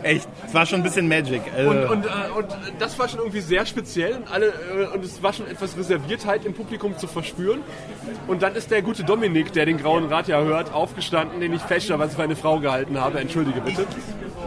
[0.03, 1.42] Echt, es war schon ein bisschen Magic.
[1.55, 2.46] Also, Und, und, äh, und
[2.78, 6.44] das war schon irgendwie sehr speziell und, alle, äh, und es war schon etwas Reserviertheit
[6.44, 7.61] im Publikum zu verspüren.
[8.26, 11.62] Und dann ist der gute Dominik, der den Grauen Rat ja hört, aufgestanden, den ich
[11.62, 13.20] fälschlicherweise für eine Frau gehalten habe.
[13.20, 13.86] Entschuldige bitte.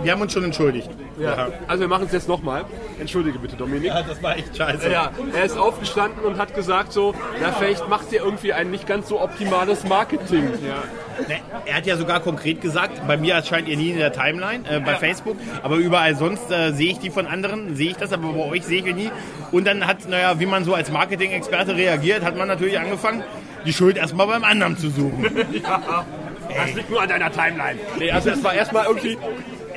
[0.04, 0.90] Wir haben uns schon entschuldigt.
[1.20, 1.50] Ja.
[1.68, 2.66] Also wir machen es jetzt nochmal.
[3.00, 3.86] Entschuldige bitte, Dominik.
[3.86, 4.92] Ja, das war echt scheiße.
[4.92, 8.88] Ja, er ist aufgestanden und hat gesagt so, ja, vielleicht macht ihr irgendwie ein nicht
[8.88, 10.44] ganz so optimales Marketing.
[11.28, 14.68] Ne, er hat ja sogar konkret gesagt, bei mir erscheint ihr nie in der Timeline,
[14.68, 18.12] äh, bei Facebook, aber überall sonst äh, sehe ich die von anderen, sehe ich das,
[18.12, 19.12] aber bei euch sehe ich ihn nie.
[19.52, 23.24] Und dann hat, naja, wie man so als Marketing-Experte reagiert, hat man natürlich angefangen,
[23.66, 25.24] die Schuld erstmal beim anderen zu suchen.
[25.64, 26.06] ja,
[26.56, 27.80] das liegt nur an deiner Timeline.
[28.00, 29.18] Nee, also es war erstmal irgendwie...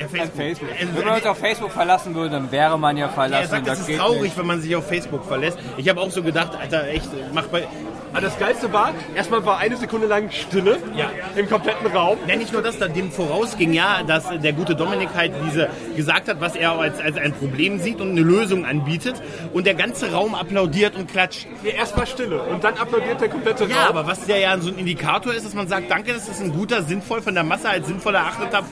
[0.07, 0.69] Facebook.
[0.93, 3.43] Wenn man uns auf Facebook verlassen würde, dann wäre man ja verlassen.
[3.43, 4.37] Er sagt, Das es ist traurig, nicht.
[4.37, 5.57] wenn man sich auf Facebook verlässt.
[5.77, 7.67] Ich habe auch so gedacht, Alter, echt, mach bei...
[8.11, 11.11] Aber das Geilste war, erstmal war eine Sekunde lang Stille Ja.
[11.35, 12.17] im kompletten Raum.
[12.27, 16.27] Ja, nicht nur das, da dem vorausging ja, dass der gute Dominik halt diese gesagt
[16.29, 19.21] hat, was er als, als ein Problem sieht und eine Lösung anbietet.
[19.53, 21.47] Und der ganze Raum applaudiert und klatscht.
[21.63, 23.71] Nee, erst war Stille und dann applaudiert der komplette Raum.
[23.71, 26.41] Ja, aber was der ja so ein Indikator ist, dass man sagt, danke, das ist
[26.41, 28.63] ein guter, sinnvoll von der Masse als sinnvoll erachteter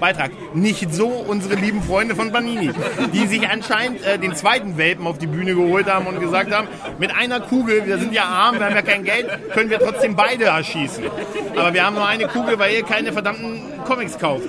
[0.00, 0.30] Beitrag.
[0.54, 2.72] Nicht so unsere lieben Freunde von Banini,
[3.12, 6.68] die sich anscheinend äh, den zweiten Welpen auf die Bühne geholt haben und gesagt haben,
[6.98, 10.16] mit einer Kugel, wir sind ja arm, wir haben ja kein Geld, können wir trotzdem
[10.16, 11.04] beide erschießen.
[11.56, 14.48] Aber wir haben nur eine Kugel, weil ihr keine verdammten Comics kauft.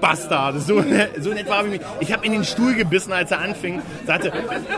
[0.00, 0.60] Bastard.
[0.60, 0.82] So,
[1.18, 1.80] so in etwa habe ich mich.
[2.00, 3.82] Ich habe in den Stuhl gebissen, als er anfing.
[4.06, 4.32] Sagte,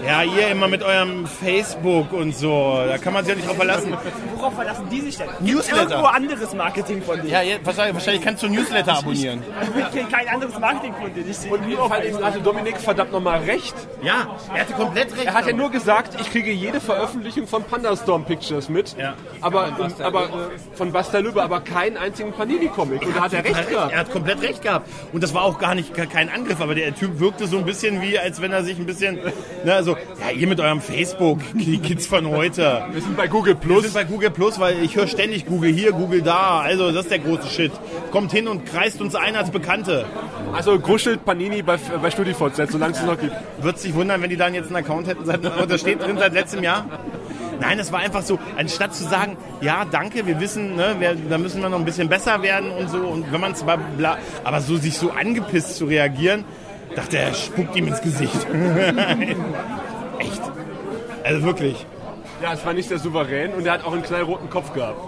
[0.07, 2.81] ja, ihr immer mit eurem Facebook und so.
[2.87, 3.95] Da kann man sich ja nicht drauf verlassen.
[4.37, 5.29] Worauf verlassen die sich denn?
[5.41, 5.79] Newsletter.
[5.79, 7.29] Gibt's irgendwo anderes Marketing von dir?
[7.29, 9.43] Ja, ja wahrscheinlich, wahrscheinlich kannst du Newsletter abonnieren.
[9.79, 11.25] Ich kenne kein anderes Marketing von dir.
[11.27, 13.75] Ich Und auf vor allem hatte Dominik verdammt nochmal recht.
[14.03, 15.27] Ja, er hatte komplett recht.
[15.27, 18.97] Er hat ja nur gesagt, ich kriege jede Veröffentlichung von Pandastorm Pictures mit.
[18.97, 19.15] Ja.
[19.41, 23.03] Aber, aber von Basta Lübbe, aber keinen einzigen Panini-Comic.
[23.03, 23.93] Und da hat er recht gehabt.
[23.93, 24.89] Er hat komplett recht gehabt.
[25.13, 28.01] Und das war auch gar nicht kein Angriff, aber der Typ wirkte so ein bisschen
[28.03, 29.19] wie, als wenn er sich ein bisschen,
[29.65, 32.85] ne, so, ja, ihr mit eurem Facebook, die Kids von heute.
[32.93, 33.83] Wir sind bei Google Wir Plus.
[33.83, 36.61] sind bei Google Plus, weil ich höre ständig Google hier, Google da.
[36.61, 37.73] Also das ist der große Shit.
[38.11, 40.05] Kommt hin und kreist uns ein als Bekannte.
[40.53, 43.35] Also gruschelt Panini bei, bei StudiVZ, solange es noch gibt.
[43.61, 46.33] Wird sich wundern, wenn die dann jetzt einen Account hätten, seit, oder steht drin seit
[46.33, 46.87] letztem Jahr.
[47.61, 51.39] Nein, es war einfach so, anstatt zu sagen, ja, danke, wir wissen, ne, wir, da
[51.39, 52.99] müssen wir noch ein bisschen besser werden und so.
[52.99, 56.45] Und wenn man es bla, aber so sich so angepisst zu reagieren,
[56.97, 58.47] dachte er, spuckt ihm ins Gesicht.
[60.19, 60.43] Echt.
[61.25, 61.87] Also wirklich.
[62.43, 64.99] Ja, es war nicht sehr souverän und er hat auch einen knallroten Kopf gehabt.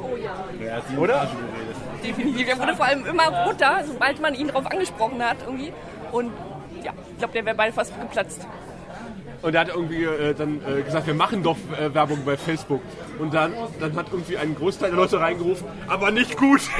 [0.98, 1.28] Oder?
[2.04, 2.48] Definitiv.
[2.48, 5.72] Er wurde vor allem immer roter, sobald man ihn darauf angesprochen hat irgendwie.
[6.10, 6.30] Und
[6.84, 8.46] ja, ich glaube, der wäre beide fast geplatzt.
[9.42, 12.80] Und er hat irgendwie äh, dann äh, gesagt, wir machen doch äh, Werbung bei Facebook.
[13.18, 16.60] Und dann, dann hat irgendwie ein Großteil der Leute reingerufen, aber nicht gut.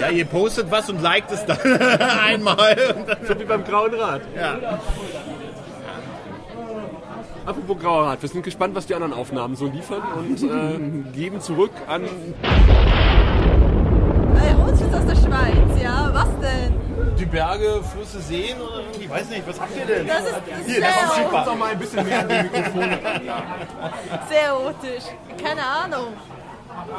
[0.00, 1.58] Ja, ihr postet was und liked es dann
[2.24, 2.74] einmal.
[3.06, 4.22] Dann, so wie beim Grauen Rad.
[4.34, 4.78] ja.
[7.44, 11.40] Apropos Grauer Rad, wir sind gespannt, was die anderen Aufnahmen so liefern und äh, geben
[11.40, 12.04] zurück an
[15.40, 16.10] Schweiz, ja.
[16.12, 16.74] Was denn?
[17.18, 20.06] Die Berge, Flüsse, Seen oder irgendwie, ich weiß nicht, was habt ihr denn?
[20.06, 20.34] Das ist
[20.66, 21.44] Hier, das ist sehr, super.
[21.46, 22.98] noch mal ein bisschen mehr an die Mikrofone.
[24.28, 25.04] sehr erotisch.
[25.42, 26.08] Keine Ahnung.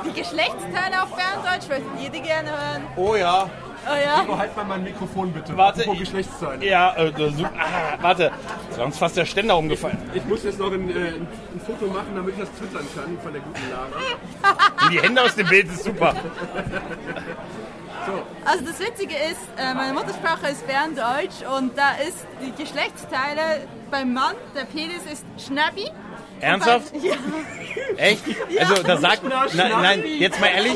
[0.06, 2.84] Die Geschlechtsteile auf Berndeutsch möchten jede gerne hören.
[2.96, 3.50] Oh ja.
[3.88, 4.22] Oh ja.
[4.24, 5.58] Behalt mal mein Mikrofon bitte.
[5.58, 6.62] Warte, Apropos ich- Geschlechtszahlen.
[6.62, 8.32] Ja, äh, das- ah, warte.
[8.70, 9.98] Ist uns fast der Ständer umgefallen.
[10.14, 11.28] Ich muss jetzt noch ein, äh, ein
[11.66, 14.92] Foto machen, damit ich das twittern kann von der guten Lage.
[14.92, 16.14] Die Hände aus dem Bild ist super.
[18.46, 24.14] Also das Witzige ist, äh, meine Muttersprache ist Berndeutsch und da ist die Geschlechtsteile beim
[24.14, 25.90] Mann, der Penis ist Schnabbi.
[26.42, 26.92] Ernsthaft?
[26.94, 27.16] Bei, ja.
[27.98, 28.24] Echt?
[28.60, 29.22] Also da sagt,
[29.54, 30.74] Na, nein, jetzt mal ehrlich,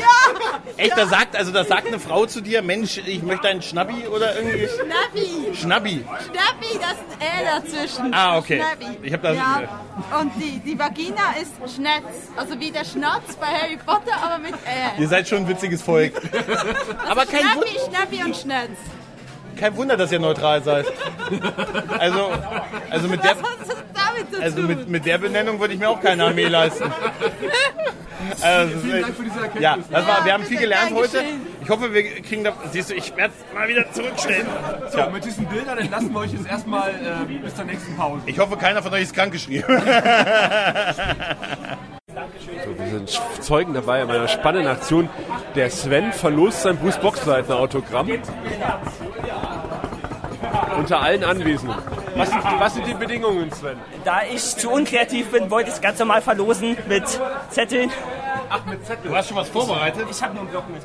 [0.78, 4.08] echt, da sagt, also da sagt eine Frau zu dir, Mensch, ich möchte einen Schnabbi
[4.08, 5.56] oder irgendwie Schnabbi.
[5.56, 6.06] Schnabbi.
[6.06, 8.14] Schnabbi, das ist ein Ä dazwischen.
[8.14, 8.58] Ah, okay.
[8.62, 8.98] Schnabbi.
[9.02, 9.62] Ich hab das- Ja.
[10.20, 12.04] Und die, die Vagina ist Schnetz.
[12.36, 15.00] Also wie der Schnatz bei Harry Potter, aber mit Ä.
[15.02, 16.14] Ihr seid schon ein witziges Volk.
[17.10, 18.72] Aber kein, Schnabbi, Wun Schnabbi und Schnetz.
[19.58, 20.86] kein Wunder, dass ihr neutral seid.
[21.98, 22.30] Also,
[22.90, 23.76] also mit der, Was hat das
[24.16, 24.68] damit zu also tun?
[24.68, 26.92] mit, mit der Benennung würde ich mir auch keine Armee leisten.
[28.42, 29.62] Also, Vielen Dank für diese Erkenntnis.
[29.62, 31.22] Ja, das war, wir haben viel gelernt heute.
[31.62, 32.54] Ich hoffe, wir kriegen da.
[32.72, 34.48] Siehst du, ich werde mal wieder zurückstellen.
[34.90, 35.10] So, Ja.
[35.10, 38.22] mit diesen Bildern entlassen wir euch jetzt erstmal äh, bis zur nächsten Pause.
[38.26, 39.66] Ich hoffe, keiner von euch ist krankgeschrieben.
[42.66, 45.10] So, wir sind Zeugen dabei in einer spannenden Aktion.
[45.54, 48.08] Der Sven verlost sein Bruce Boxleitner Autogramm.
[50.78, 51.78] Unter allen Anwesenden.
[52.16, 53.78] Was sind, was sind die Bedingungen, Sven?
[54.04, 57.04] Da ich zu unkreativ bin, wollte ich es ganz normal verlosen mit
[57.50, 57.92] Zetteln.
[58.50, 59.10] Ach, mit Zetteln.
[59.10, 60.06] Du hast schon was vorbereitet?
[60.10, 60.82] Ich habe nur einen Block mit.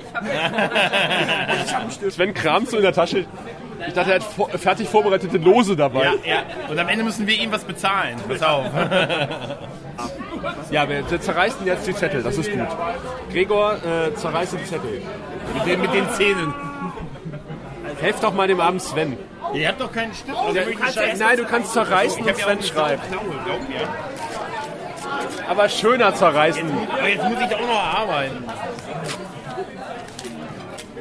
[2.13, 3.27] Sven kramt so in der Tasche.
[3.87, 6.05] Ich dachte, er hat vor, fertig vorbereitete Lose dabei.
[6.05, 6.43] Ja, ja.
[6.69, 8.17] Und am Ende müssen wir ihm was bezahlen.
[8.29, 8.67] Pass auf.
[10.71, 12.67] Ja, wir zerreißen jetzt die Zettel, das ist gut.
[13.33, 15.03] Gregor, äh, zerreißt die Zettel.
[15.55, 16.55] mit, den, mit den Zähnen.
[18.01, 19.17] Helft doch mal dem armen Sven.
[19.55, 20.37] Ihr habt doch keinen Stift.
[20.55, 20.63] Ja,
[21.17, 23.03] nein, du kannst zerreißen und Sven schreibt.
[25.49, 26.63] Aber schöner zerreißen.
[26.91, 28.45] Aber jetzt muss ich auch noch arbeiten.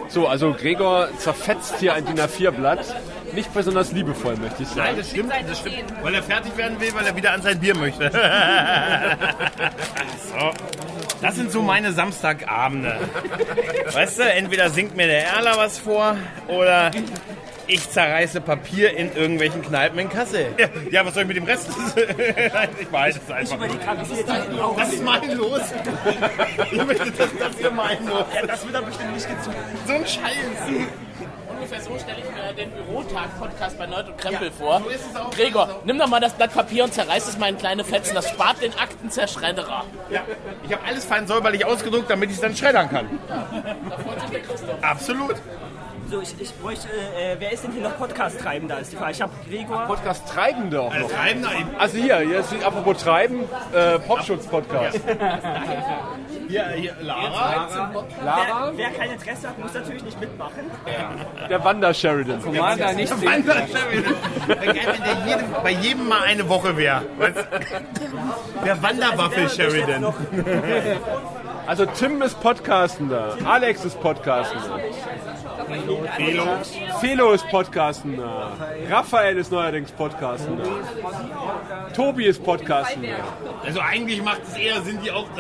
[0.08, 2.96] So, also Gregor zerfetzt hier ein DIN A4-Blatt.
[3.34, 4.98] Nicht besonders liebevoll, möchte ich Nein, sagen.
[4.98, 5.94] das stimmt, das stimmt.
[6.02, 8.10] Weil er fertig werden will, weil er wieder an sein Bier möchte.
[10.32, 10.52] so.
[11.22, 12.98] Das sind so meine Samstagabende.
[13.94, 16.16] Weißt du, entweder singt mir der Erler was vor
[16.48, 16.90] oder
[17.70, 20.48] ich zerreiße Papier in irgendwelchen Kneipen in Kassel.
[20.92, 21.70] Ja, was soll ich mit dem Rest?
[22.82, 23.58] ich weiß es einfach.
[24.76, 25.62] Was ist mein Los?
[26.72, 28.26] Ich möchte, dass das hier mein Los.
[28.34, 29.56] Ja, das wird er bestimmt nicht gezogen.
[29.88, 30.36] So ein Scheiß.
[31.50, 34.82] Ungefähr so stelle ich mir den Bürotag-Podcast bei Nerd und Krempel vor.
[34.84, 35.32] so ist es auch.
[35.32, 38.16] Gregor, nimm doch mal das Blatt Papier und zerreiß es mal in kleine Fetzen.
[38.16, 39.84] Das spart den Aktenzerschredderer.
[40.10, 40.22] Ja,
[40.66, 43.08] ich habe alles fein säuberlich ausgedruckt, damit ich es dann schreddern kann.
[44.82, 45.36] Absolut.
[46.10, 49.12] So, ich, ich bräuchte, äh, wer ist denn hier noch Podcast-Treibender, ist die Frage.
[49.12, 49.86] Ich habe Gregor.
[49.86, 51.12] Podcast Treibende auch noch.
[51.12, 53.42] Treibender Also hier, hier ist apropos Treiben,
[53.74, 55.00] äh, Popschutz-Podcast.
[56.48, 57.68] Hier, hier, Lara.
[58.24, 60.72] Wer, wer kein Interesse hat, muss natürlich nicht mitmachen.
[61.48, 62.42] Der Wander Sheridan.
[62.42, 63.30] Commander nicht sehen.
[63.30, 64.16] Wander Sheridan.
[64.48, 67.04] Wäre geil, wenn der jedem, bei jedem mal eine Woche wäre.
[67.20, 68.66] Weißt du?
[68.66, 70.12] Der Wanderwaffel Sheridan.
[71.68, 74.80] Also Tim ist Podcastender, Alex ist Podcastender,
[75.70, 76.48] Felo.
[77.00, 78.52] Felo ist Podcastender,
[78.90, 80.66] Raphael ist neuerdings Podcastender,
[81.96, 83.18] Tobi ist Podcastender.
[83.64, 85.28] Also eigentlich macht es eher Sinn, die auch.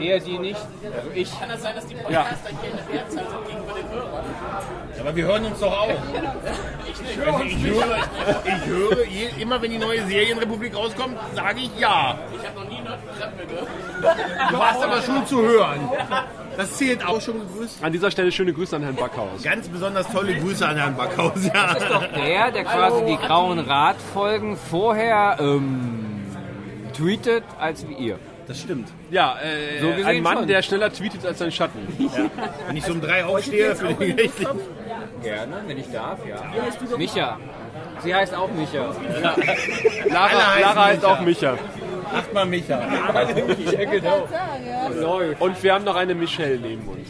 [0.00, 0.60] Eher die nicht.
[0.96, 1.38] Also ich.
[1.38, 2.22] Kann das sein, dass die Ja.
[2.22, 4.24] Podcaster hier in der Wehrzeit sind gegenüber den Hörern?
[5.00, 5.88] Aber wir hören uns doch auch.
[5.88, 7.96] Also ich höre,
[8.44, 12.18] ich höre je, immer, wenn die neue Serienrepublik rauskommt, sage ich ja.
[12.40, 12.82] Ich habe noch nie
[13.18, 13.68] Krempel gehört.
[14.50, 15.90] Du warst aber schon zu hören.
[16.56, 17.82] Das zählt auch schon gegrüßt.
[17.82, 19.42] An dieser Stelle schöne Grüße an Herrn Backhaus.
[19.42, 21.32] Ganz besonders tolle Grüße an Herrn Backhaus.
[21.46, 21.74] Ja.
[22.16, 26.26] Der, der quasi die grauen Radfolgen vorher ähm,
[26.96, 28.18] tweetet als wie ihr.
[28.48, 28.88] Das stimmt.
[29.10, 30.46] Ja, äh, So ein Mann, schon.
[30.48, 31.78] der schneller tweetet als sein Schatten.
[32.66, 34.58] Wenn ich so um drei aufstehe für den rechtlichen.
[35.22, 36.36] Gerne, wenn ich darf, ja.
[36.98, 37.38] Micha.
[38.02, 38.94] Sie heißt auch Micha.
[40.08, 41.14] Lara, Lara heißt Micha.
[41.14, 41.58] auch Micha.
[42.14, 42.80] Achtmal Micha.
[42.80, 44.28] ja, genau.
[45.38, 47.08] Und wir haben noch eine Michelle neben uns.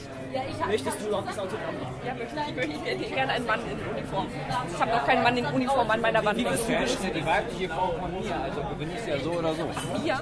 [0.67, 1.75] Möchtest du noch das Autogramm?
[2.07, 2.41] Ja, wirklich.
[2.49, 4.27] Ich möchte ich hätte gerne einen Mann in Uniform.
[4.73, 6.39] Ich habe noch keinen Mann in Uniform an meiner Wand.
[6.39, 9.69] Die weibliche Frau von mir, also gewinne ich ja so oder so.
[10.05, 10.21] Ja.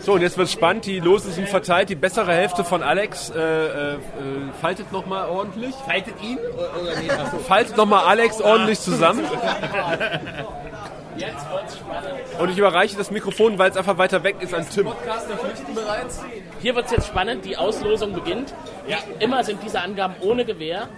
[0.00, 0.84] So, und jetzt wird spannend.
[0.86, 1.88] Die Lose sind verteilt.
[1.88, 3.98] Die bessere Hälfte von Alex äh, äh, äh,
[4.60, 5.74] faltet nochmal ordentlich.
[5.74, 6.38] Faltet ihn?
[6.38, 7.08] Oder oder nee.
[7.46, 9.24] Faltet nochmal Alex ordentlich zusammen.
[12.38, 14.88] Und ich überreiche das Mikrofon, weil es einfach weiter weg ist, an Tim.
[16.60, 17.44] Hier wird es jetzt spannend.
[17.44, 18.54] Die Auslosung beginnt.
[18.86, 18.98] Ja.
[19.18, 20.88] Immer sind diese Angaben ohne Gewehr.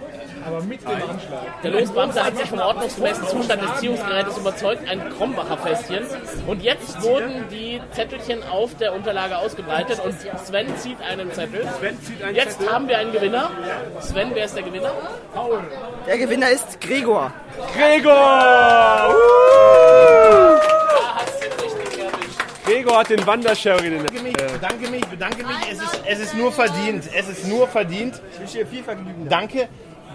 [0.45, 1.61] Aber mit dem Anschlag.
[1.63, 6.05] Der Losbeamte hat sich vom ordnungsgemäßen Zustand des Ziehungsgerätes überzeugt, ein Krombacher Fässchen.
[6.47, 11.67] Und jetzt wurden die Zettelchen auf der Unterlage ausgebreitet und Sven zieht einen Zettel.
[11.79, 13.49] Sven zieht einen Jetzt haben wir einen Gewinner.
[13.99, 14.91] Sven, wer ist der Gewinner?
[16.07, 17.31] Der Gewinner ist Gregor.
[17.75, 18.13] Gregor!
[18.13, 19.63] Da Uh!
[22.65, 22.73] den.
[22.73, 24.05] Gregor hat den Wandersheridan.
[24.05, 25.55] Äh, bedanke mich, bedanke mich.
[25.71, 27.03] Es ist, es ist nur verdient.
[27.15, 28.21] Es ist nur verdient.
[28.33, 29.27] Ich wünsche dir viel Vergnügen.
[29.29, 29.67] Danke.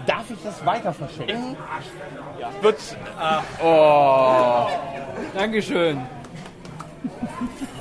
[0.09, 1.55] Darf ich das weiter verschenken?
[2.61, 2.77] Wird,
[3.63, 4.65] Oh.
[5.35, 6.01] Dankeschön.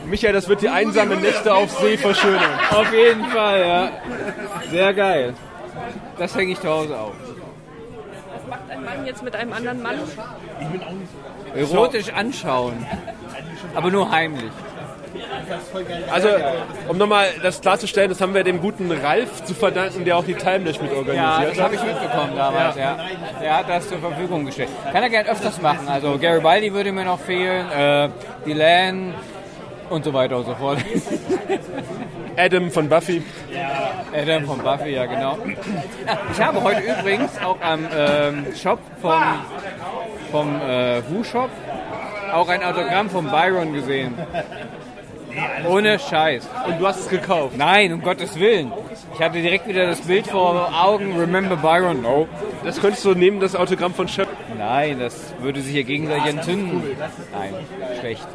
[0.04, 2.50] Michael, das wird die einsamen Nächte auf See verschönern.
[2.70, 3.90] Auf jeden Fall, ja.
[4.70, 5.34] Sehr geil.
[6.18, 7.14] Das hänge ich zu Hause auf.
[8.34, 9.96] Was macht ein Mann jetzt mit einem anderen Mann?
[11.54, 12.86] Erotisch anschauen.
[13.74, 14.52] Aber nur heimlich.
[16.10, 16.28] Also,
[16.88, 20.34] um nochmal das klarzustellen, das haben wir dem guten Ralf zu verdanken, der auch die
[20.34, 22.96] Timelash mit Ja, organisiert das habe ich mitbekommen damals, ja.
[23.40, 24.70] Der hat das zur Verfügung gestellt.
[24.92, 25.88] Kann er gern öfters machen.
[25.88, 28.08] Also Garibaldi würde mir noch fehlen, äh,
[28.46, 29.14] Dylan
[29.90, 30.78] und so weiter und so fort.
[32.36, 33.22] Adam von Buffy.
[34.14, 35.38] Adam von Buffy, ja genau.
[36.32, 39.22] Ich habe heute übrigens auch am ähm, Shop vom,
[40.30, 41.50] vom äh, Who-Shop
[42.32, 44.14] auch ein Autogramm von Byron gesehen.
[45.68, 46.48] Ohne Scheiß.
[46.66, 47.56] Und du hast es gekauft?
[47.56, 48.72] Nein, um Gottes Willen.
[49.14, 51.18] Ich hatte direkt wieder das Bild vor Augen.
[51.18, 52.02] Remember Byron?
[52.02, 52.28] No.
[52.64, 54.28] Das könntest du neben das Autogramm von Shep.
[54.56, 56.82] Nein, das würde sich hier gegenseitig entzünden.
[57.32, 57.54] Nein,
[58.00, 58.26] schlecht.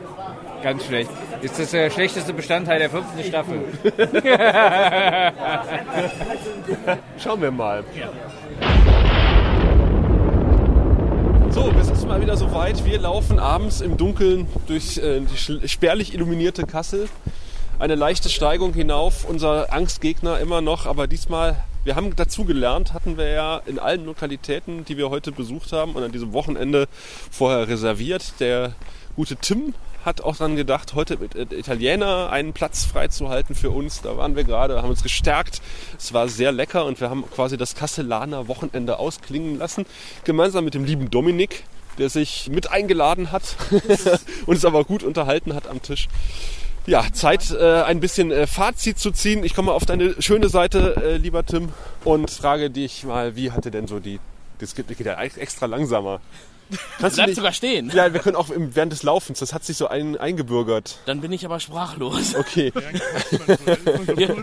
[0.64, 1.10] Ganz schlecht.
[1.41, 3.66] Ist das der schlechteste Bestandteil der fünften Staffel?
[7.18, 7.84] Schauen wir mal.
[11.54, 12.84] So, es ist mal wieder soweit.
[12.84, 17.08] Wir laufen abends im Dunkeln durch äh, die spärlich illuminierte Kassel.
[17.78, 19.24] Eine leichte Steigung hinauf.
[19.24, 24.84] Unser Angstgegner immer noch, aber diesmal, wir haben dazugelernt, hatten wir ja in allen Lokalitäten,
[24.86, 26.88] die wir heute besucht haben und an diesem Wochenende
[27.30, 28.34] vorher reserviert.
[28.39, 28.74] Der
[29.16, 34.01] gute Tim hat auch daran gedacht, heute mit äh, Italiener einen Platz freizuhalten für uns.
[34.01, 35.62] Da waren wir gerade, haben uns gestärkt.
[35.97, 39.86] Es war sehr lecker und wir haben quasi das Kastellaner Wochenende ausklingen lassen.
[40.24, 41.64] Gemeinsam mit dem lieben Dominik,
[41.97, 43.56] der sich mit eingeladen hat
[44.45, 46.08] und es aber gut unterhalten hat am Tisch.
[46.86, 49.45] Ja, Zeit, äh, ein bisschen äh, Fazit zu ziehen.
[49.45, 51.70] Ich komme auf deine schöne Seite, äh, lieber Tim,
[52.04, 54.20] und frage dich mal, wie hatte denn so die.
[54.60, 56.20] Das geht, geht ja extra langsamer.
[56.99, 57.91] Kannst Bleib sogar stehen.
[57.93, 60.99] Ja, wir können auch im, während des Laufens, das hat sich so ein, eingebürgert.
[61.05, 62.36] Dann bin ich aber sprachlos.
[62.36, 62.71] Okay.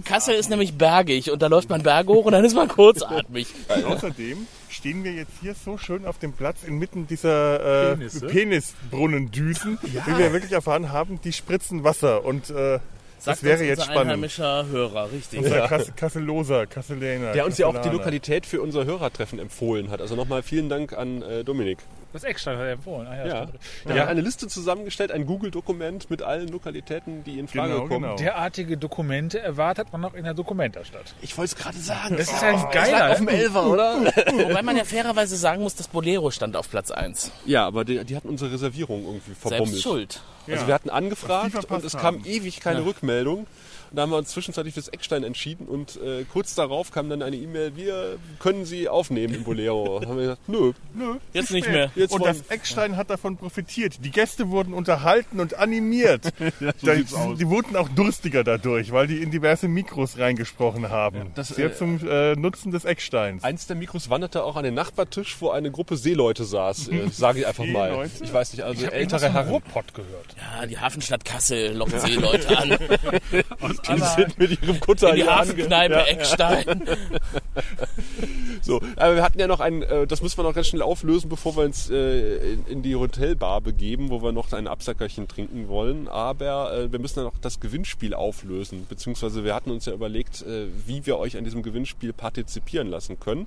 [0.05, 3.49] Kassel ist nämlich bergig und da läuft man Berge hoch und dann ist man kurzatmig.
[3.87, 8.27] Außerdem stehen wir jetzt hier so schön auf dem Platz inmitten dieser äh, Penisse?
[8.27, 12.79] Penisbrunnendüsen, wie wir wirklich erfahren haben, die spritzen Wasser und äh,
[13.17, 14.11] das Sagt wäre uns jetzt unser spannend.
[14.13, 15.41] einheimischer Hörer, richtig.
[15.41, 17.33] Unser Kass Kasseloser, Kasseläner.
[17.33, 17.91] Der uns ja auch die.
[17.91, 20.01] Lokalität für unser Hörertreffen empfohlen hat.
[20.01, 21.81] Also nochmal vielen Dank an äh, Dominik.
[22.13, 23.07] Das Eckstein hat er empfohlen.
[23.07, 23.47] Ah, ja, Ja.
[23.87, 28.03] Der hat eine Liste zusammengestellt, ein Google-Dokument mit allen Lokalitäten, die in Frage Genau, kommen.
[28.03, 28.17] genau.
[28.17, 31.15] Derartige Dokumente erwartet man noch in der Dokumentastadt.
[31.23, 32.17] Ich wollte es gerade sagen.
[32.17, 33.11] Das ist ein lag geiler.
[33.13, 33.95] auf dem Elfer, oder?
[34.49, 37.31] Wobei man ja fairerweise sagen muss, das Bolero stand auf Platz 1.
[37.47, 39.69] Ja, aber die, die hatten unsere Reservierung irgendwie verbummelt.
[39.69, 40.23] Selbst schuld.
[40.49, 40.67] Also Ja.
[40.67, 42.25] wir hatten angefragt und es kam haben.
[42.25, 43.47] ewig keine Rückmeldung.
[43.91, 47.23] Und da haben wir uns zwischenzeitlich fürs Eckstein entschieden und äh, kurz darauf kam dann
[47.23, 49.99] eine E-Mail, wir können Sie aufnehmen im Bolero.
[49.99, 50.73] Da haben wir gesagt, nö.
[50.95, 51.91] Nö, Jetzt nicht mehr.
[51.97, 54.05] Jetzt und das Eckstein hat davon profitiert.
[54.05, 56.25] Die Gäste wurden unterhalten und animiert.
[56.83, 57.37] da, sieht's aus.
[57.39, 61.33] Die wurden auch durstiger dadurch, weil die in diverse Mikros reingesprochen haben.
[61.35, 63.43] das, Sehr äh, zum äh, Nutzen des Ecksteins.
[63.43, 66.89] Eins der Mikros wanderte auch an den Nachbartisch, wo eine Gruppe Seeleute saß.
[66.89, 68.09] Äh, sage ich einfach mal.
[68.23, 69.49] Ich weiß nicht, also Ich ältere Herren.
[69.49, 70.37] Ruhrpott gehört.
[70.37, 72.79] Ja, die Hafenstadt Kassel lockt Seeleute an.
[73.89, 76.83] Die sind mit ihrem Kutter In die Hafenkneipe Eckstein.
[78.63, 81.29] So, aber wir hatten ja noch ein, äh, das müssen wir noch ganz schnell auflösen,
[81.29, 85.69] bevor wir uns äh, in, in die Hotelbar begeben, wo wir noch ein Absackerchen trinken
[85.69, 86.09] wollen.
[86.09, 90.43] Aber äh, wir müssen ja noch das Gewinnspiel auflösen, beziehungsweise wir hatten uns ja überlegt,
[90.43, 93.47] äh, wie wir euch an diesem Gewinnspiel partizipieren lassen können.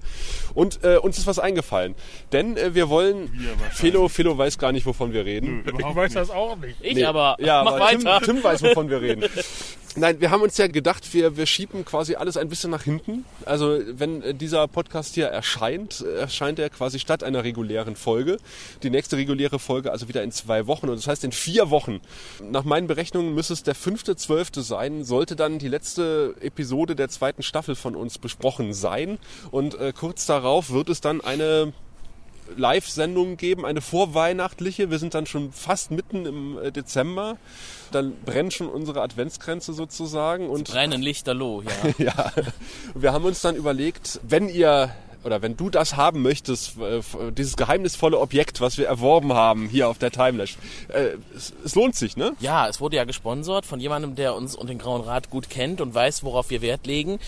[0.54, 1.96] Und äh, uns ist was eingefallen,
[2.32, 3.30] denn äh, wir wollen,
[3.72, 5.64] Philo, Philo weiß gar nicht, wovon wir reden.
[5.66, 6.78] Ich weiß das auch nicht.
[6.82, 7.38] Ich Nee, aber.
[7.40, 8.26] ja, Mach aber Tim, weiter.
[8.26, 9.24] Tim weiß, wovon wir reden.
[9.96, 13.26] Nein, wir haben uns ja gedacht, wir, wir schieben quasi alles ein bisschen nach hinten.
[13.46, 18.38] Also wenn äh, dieser Podcast hier erscheint, erscheint er quasi statt einer regulären Folge.
[18.84, 20.90] Die nächste reguläre Folge also wieder in zwei Wochen.
[20.90, 22.02] Und das heißt in vier Wochen.
[22.42, 27.10] Nach meinen Berechnungen müsste es der fünfte, zwölfte sein, sollte dann die letzte Episode der
[27.10, 29.18] zweiten Staffel von uns besprochen sein.
[29.52, 31.74] Und äh, kurz darauf wird es dann eine
[32.56, 34.90] Live-Sendung geben, eine vorweihnachtliche.
[34.90, 37.38] Wir sind dann schon fast mitten im äh, Dezember.
[37.92, 40.50] Dann brennt schon unsere Adventsgrenze sozusagen.
[40.50, 41.94] Und Brennen Lichterloh, ja.
[42.06, 42.32] ja,
[42.96, 44.94] wir haben uns dann überlegt, wenn ihr
[45.24, 47.02] oder wenn du das haben möchtest, äh,
[47.32, 50.58] dieses geheimnisvolle Objekt, was wir erworben haben hier auf der Timelash,
[50.90, 52.34] äh, es, lohnt sich, ne?
[52.40, 55.82] Ja, es wurde ja gesponsert von jemandem, der uns und den Grauen Rat gut kennt
[55.82, 57.20] und weiß, worauf wir Wert legen.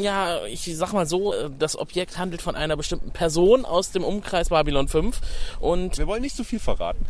[0.00, 4.04] Ja, ich sag mal so, äh, das Objekt handelt von einer bestimmten Person aus dem
[4.04, 5.20] Umkreis Babylon 5
[5.60, 7.04] und wir wollen nicht zu so viel verraten.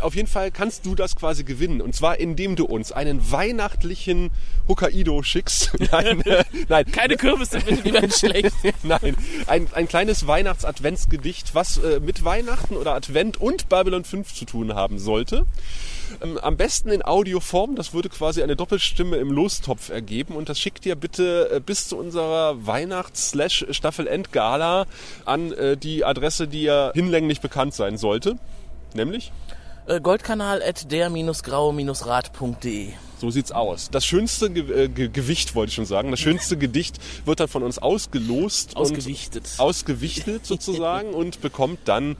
[0.00, 4.30] Auf jeden Fall kannst du das quasi gewinnen und zwar indem du uns einen weihnachtlichen
[4.68, 5.72] Hokkaido schickst.
[5.92, 6.22] nein,
[6.68, 6.84] nein.
[6.90, 8.52] Keine Kürbisse, bitte, die werden schlecht.
[8.82, 9.16] nein,
[9.46, 14.74] ein, ein kleines Weihnachts-Adventsgedicht, was äh, mit Weihnachten oder Advent und Babylon 5 zu tun
[14.74, 15.46] haben sollte.
[16.22, 20.58] Ähm, am besten in Audioform, das würde quasi eine Doppelstimme im Lostopf ergeben und das
[20.58, 24.86] schickt dir bitte äh, bis zu unserer Weihnachts-Staffel-End-Gala
[25.24, 28.38] an äh, die Adresse, die ja hinlänglich bekannt sein sollte.
[28.94, 29.30] Nämlich?
[29.86, 33.88] Äh, Goldkanal at der-grau-rat.de so sieht's aus.
[33.90, 37.48] Das schönste Ge äh, Ge Gewicht, wollte ich schon sagen, das schönste Gedicht wird dann
[37.48, 38.76] von uns ausgelost.
[38.76, 39.44] Ausgewichtet.
[39.58, 42.16] ausgewichtet sozusagen und bekommt dann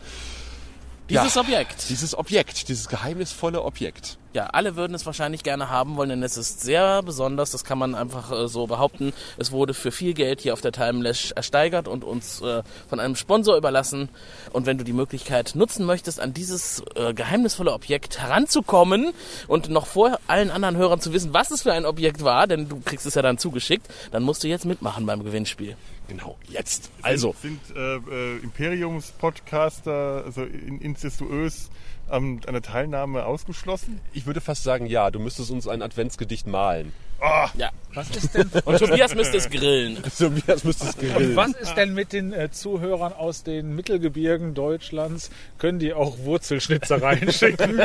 [1.08, 1.88] dieses ja, Objekt.
[1.88, 4.18] Dieses Objekt, dieses geheimnisvolle Objekt.
[4.36, 7.52] Ja, alle würden es wahrscheinlich gerne haben wollen, denn es ist sehr besonders.
[7.52, 9.14] Das kann man einfach äh, so behaupten.
[9.38, 13.16] Es wurde für viel Geld hier auf der Timelash ersteigert und uns äh, von einem
[13.16, 14.10] Sponsor überlassen.
[14.52, 19.14] Und wenn du die Möglichkeit nutzen möchtest, an dieses äh, geheimnisvolle Objekt heranzukommen
[19.48, 22.68] und noch vor allen anderen Hörern zu wissen, was es für ein Objekt war, denn
[22.68, 25.76] du kriegst es ja dann zugeschickt, dann musst du jetzt mitmachen beim Gewinnspiel.
[26.08, 26.90] Genau, jetzt.
[27.02, 27.34] Also.
[27.40, 31.70] Sind, sind äh, äh, Imperiums-Podcaster, also in, incestuös,
[32.10, 34.00] ähm, eine Teilnahme ausgeschlossen?
[34.12, 35.10] Ich würde fast sagen, ja.
[35.10, 36.92] Du müsstest uns ein Adventsgedicht malen.
[37.20, 37.46] Oh.
[37.56, 37.70] Ja.
[37.96, 38.50] Was ist denn?
[38.66, 39.96] Und Tobias müsste es grillen.
[40.18, 41.30] Tobias müsste es grillen.
[41.30, 45.30] Und was ist denn mit den äh, Zuhörern aus den Mittelgebirgen Deutschlands?
[45.56, 47.80] Können die auch Wurzelschnitzereien schicken?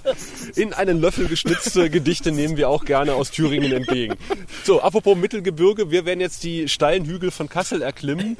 [0.56, 4.16] In einen Löffel geschnitzte Gedichte nehmen wir auch gerne aus Thüringen entgegen.
[4.64, 8.36] So, apropos Mittelgebirge, wir werden jetzt die steilen Hügel von Kassel erklimmen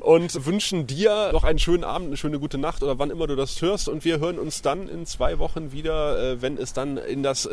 [0.00, 3.36] und wünschen dir noch einen schönen Abend, eine schöne gute Nacht oder wann immer du
[3.36, 3.88] das hörst.
[3.88, 7.46] Und wir hören uns dann in zwei Wochen wieder, äh, wenn es dann in das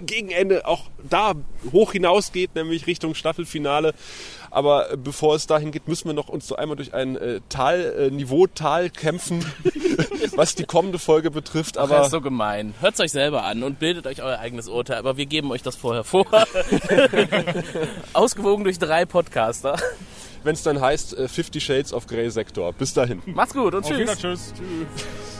[0.00, 1.32] äh, Gegenende auch da
[1.72, 3.94] hoch hinausgeht, nämlich Richtung Staffelfinale.
[4.50, 7.80] Aber bevor es dahin geht, müssen wir noch uns so einmal durch ein äh, Tal,
[7.80, 9.44] äh, Niveautal kämpfen,
[10.34, 11.78] was die kommende Folge betrifft.
[11.78, 12.74] Aber Ach, das ist so gemein.
[12.80, 14.98] Hört es euch selber an und bildet euch euer eigenes Urteil.
[14.98, 16.26] Aber wir geben euch das vorher vor.
[18.12, 19.76] Ausgewogen durch drei Podcaster.
[20.42, 22.72] Wenn es dann heißt äh, Fifty Shades of Grey Sektor.
[22.72, 23.22] Bis dahin.
[23.26, 24.18] Macht's gut und tschüss.
[24.18, 24.52] tschüss.
[24.56, 25.39] tschüss.